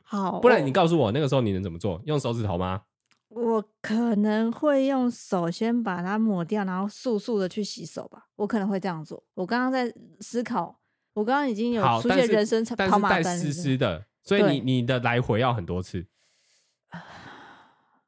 [0.02, 2.00] 好，不然你告诉我，那个时候你能怎么做？
[2.04, 2.82] 用手指头吗？
[3.28, 8.26] 我可能会用手先把它抹掉，然后速速的去洗手吧。
[8.36, 9.24] 我可能会这样做。
[9.32, 9.90] 我刚刚在
[10.20, 10.78] 思考，
[11.14, 16.04] 我刚刚已经有出现人生跑马灯，但是带湿湿的，所以你你的来回要很多次。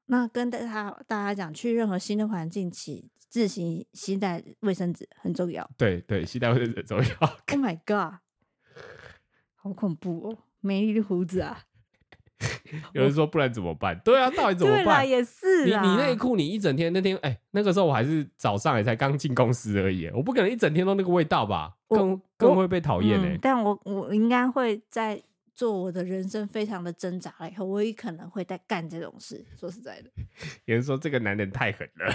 [0.07, 5.69] 那跟大家大家讲，去任何新的环境起自行携带卫生纸很重要。
[5.77, 7.05] 对对，携带卫生纸很重要。
[7.21, 8.21] Oh my god，
[9.57, 10.39] 好恐怖哦！
[10.61, 11.63] 美丽的胡子啊！
[12.93, 13.99] 有人说不然怎么办？
[14.05, 14.85] 对啊，到底怎么办？
[14.85, 15.83] 对啦，也是啦。
[15.83, 21.75] 你你内裤你一整天那天哎、欸，那个时候我还是早上也才刚进公司而已，我不可能一整天都那个味道吧？
[21.89, 23.39] 更更会被讨厌呢。
[23.41, 25.23] 但我我应该会在
[25.55, 29.45] 做我的人生非常的挣扎了以后，我也可能会在干这种事。
[29.59, 30.11] 说实在的，
[30.67, 32.13] 有人说这个男人太狠了，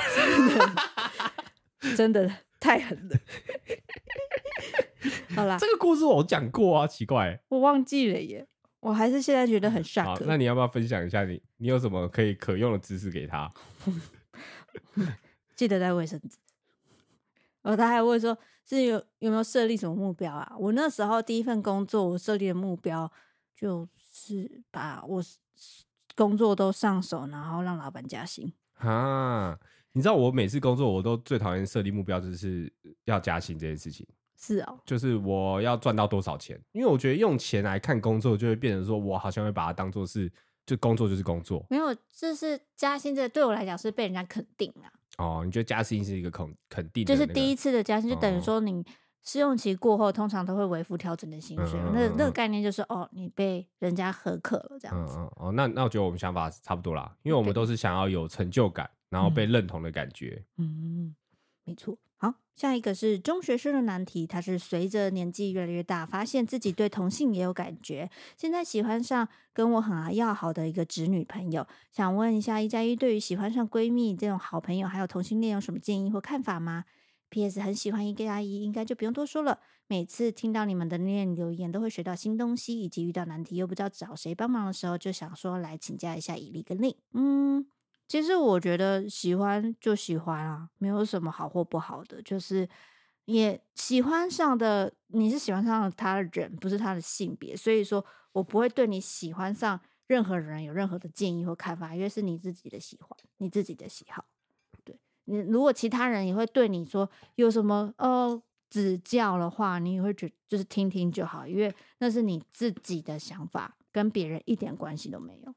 [1.95, 2.29] 真的
[2.59, 3.15] 太狠了。
[5.35, 8.45] 好啦，这个故事我讲过啊，奇怪，我忘记了耶。
[8.81, 10.23] 我还是现在觉得很 shock。
[10.25, 13.51] 那你要不要分享一下你你有什么可以可用的知识给他？
[15.55, 16.37] 记得带卫生纸。
[17.61, 20.55] 哦，他还问说是有有没有设立什么目标啊？
[20.57, 23.11] 我那时候第一份工作，我设立的目标
[23.59, 25.21] 就是把我
[26.15, 28.53] 工作都上手，然后让老板加薪。
[28.75, 29.59] 啊，
[29.91, 32.71] 你知道我每次工作我都最讨厌设立目标，就是
[33.03, 34.07] 要加薪这件事情。
[34.37, 40.31] 是哦，就是我要赚到多少钱，因为我觉得用钱来看工作，就会变成说我好像会把它当做是，
[40.65, 41.65] 就工作就是工作。
[41.69, 44.87] 没有，就是加薪，这对我来讲是被人家肯定啊。
[45.17, 47.03] 哦，你觉得加薪是一个肯肯定？
[47.03, 48.81] 就是第一次的加薪，就等于说你
[49.23, 51.79] 试用期过后，哦、通常都会微幅调整的薪水。
[51.93, 55.17] 那那个概念就是哦，你被人家合可了这样子。
[55.35, 60.43] 哦，那那我觉得我们想法差不多啦，因为我们都是想要有成就感，然后被认同的感觉。
[60.57, 61.15] 嗯，嗯，
[61.65, 61.97] 没错。
[62.17, 64.27] 好，下一个是中学生的难题。
[64.27, 71.65] 他是随着年纪越来越大，发现自己对同性也有感觉，现在喜欢上跟我很要好的一个直女朋友。
[71.91, 76.83] 想问一下，一加一对于喜欢上闺蜜这种好朋友，还有同性恋有什么建议或看法吗
[77.29, 77.61] ？P.S.
[77.61, 79.59] 很喜欢一个阿姨，应该就不用多说了。
[79.87, 86.95] 每次听到你们的念留言，都会学到新东西，以及遇到难题又不知道找谁帮忙的时候，就想说来请教一下以利跟令。
[87.13, 87.67] 嗯。
[88.07, 92.67] 其实我觉得喜欢就喜欢啊，没有什么好或不好的，就是
[93.25, 104.25] 也喜欢上的你是喜欢上了他的人，不是他的性别，所以说我不会对你喜欢上任何人有任何的建议或看法，因为是你自己的喜欢，你自己的喜好。
[105.29, 115.53] 对，你如果其他人也会对你说有什么呃指教的话，你也会觉得就是听听就好，因为那是你自己的想法，跟别人一点关系都没有。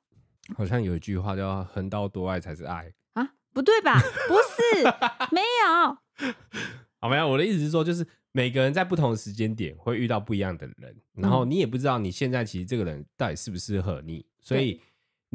[0.56, 4.00] 好像有一句话叫“横刀夺爱才是爱”啊，不对吧？
[4.28, 4.84] 不是，
[5.30, 6.32] 没有。
[6.98, 7.28] 好，没有。
[7.28, 14.80] 我的意思是说，就是每个人在不同的时间点会遇到不一样的人，然后你也不知道你现在其实这个人到底适不适合你，所以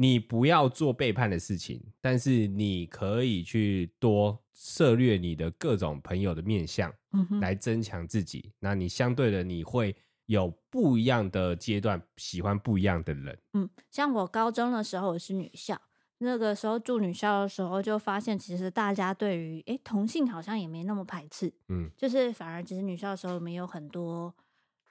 [0.00, 8.52] 你不要做背叛的事情，但是你可以去多涉略你的各种朋友的面相，嗯来增强自己。
[8.60, 9.94] 那你相对的，你会。
[10.28, 13.38] 有不一样的阶段，喜欢不一样的人。
[13.54, 15.80] 嗯，像我高中的时候，我是女校，
[16.18, 21.50] 那个时候住女校的时候，就发现其实大家对于诶同性好像也没那么排斥。
[21.70, 24.34] 嗯，就是反而其实女校的时候，我们有很多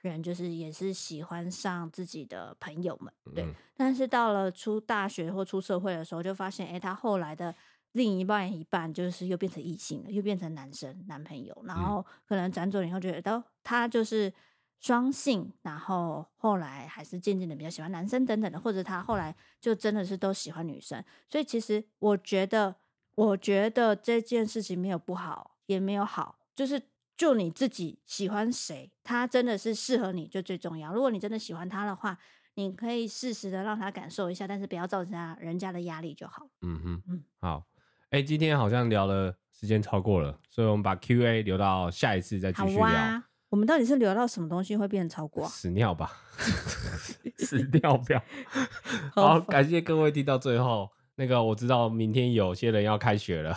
[0.00, 3.12] 人就是也是喜欢上自己的朋友们。
[3.34, 7.54] 对，嗯、但是到了出大学或出社会的时候，就发现诶他后来的
[7.92, 14.32] 另一半一半就是又变成异性了，又变成男生男朋友，然后可能辗转以后觉得到他就是。
[14.80, 21.04] 双性，然后后来还是渐渐的比较喜欢男生等等的，或者他后来就真的是都喜欢女生。
[21.28, 22.76] 所以其实我觉得，
[23.16, 26.80] 我觉得这件事情没有不好，也没有好，就是
[27.18, 30.94] 就你自己喜欢谁，他真的是适合你就最重要。
[30.94, 32.16] 如果你真的喜欢他的话，
[32.54, 36.48] 你可以适时的让他感受一下，但是不要造成他人家的压力就好。
[36.62, 37.64] 嗯哼，嗯好。
[38.10, 42.84] 哎、今天好像聊了时间超过了，所以我们把 Q&A 留到下一次再继好续聊。
[42.84, 45.48] 哇，我们到底是聊到什么东西会变成超过啊？
[45.52, 46.10] 屎尿吧，
[47.38, 48.22] 屎尿票。
[49.14, 50.88] 好好，感谢各位听到最后。
[51.16, 53.52] 那个我知道明天有些人要开学了，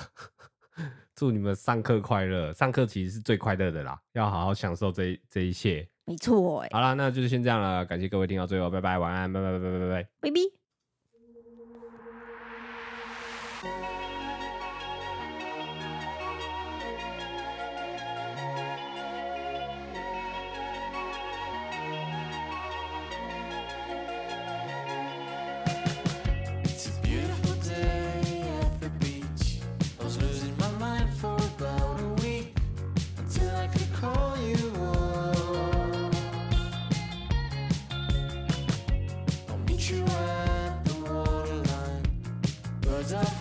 [1.22, 2.52] 祝你们上课快乐。
[2.52, 5.88] 上课其实是最快乐的啦，要好好享受这一这一切。
[6.04, 7.86] 没错，哎，好啦，那就是先这样了。
[7.86, 10.10] 感谢各位听到最后，拜拜，晚安，拜拜拜拜拜拜。
[10.20, 10.40] baby。
[10.40, 10.61] It's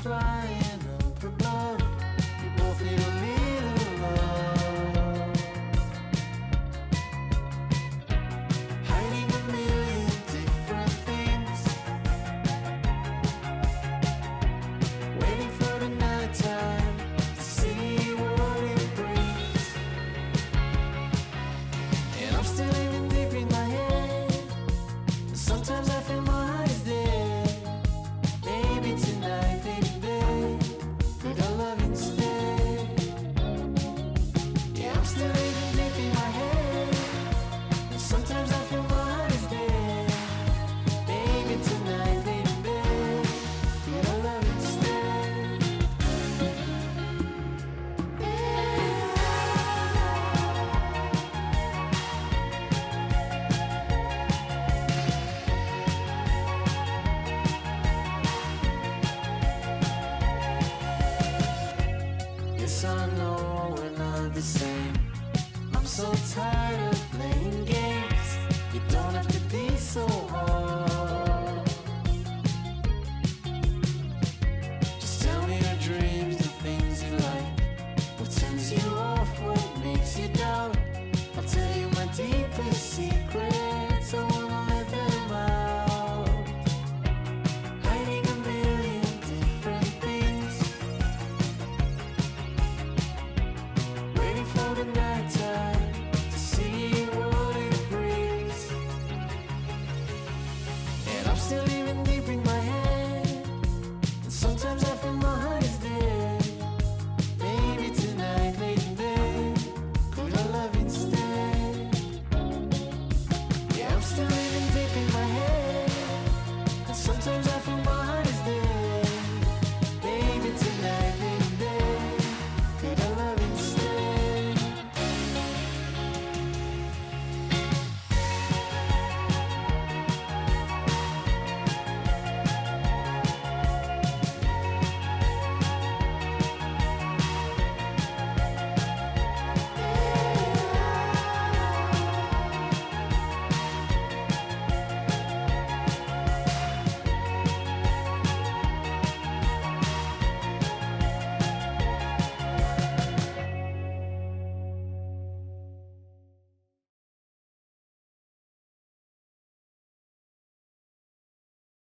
[0.03, 0.50] fly.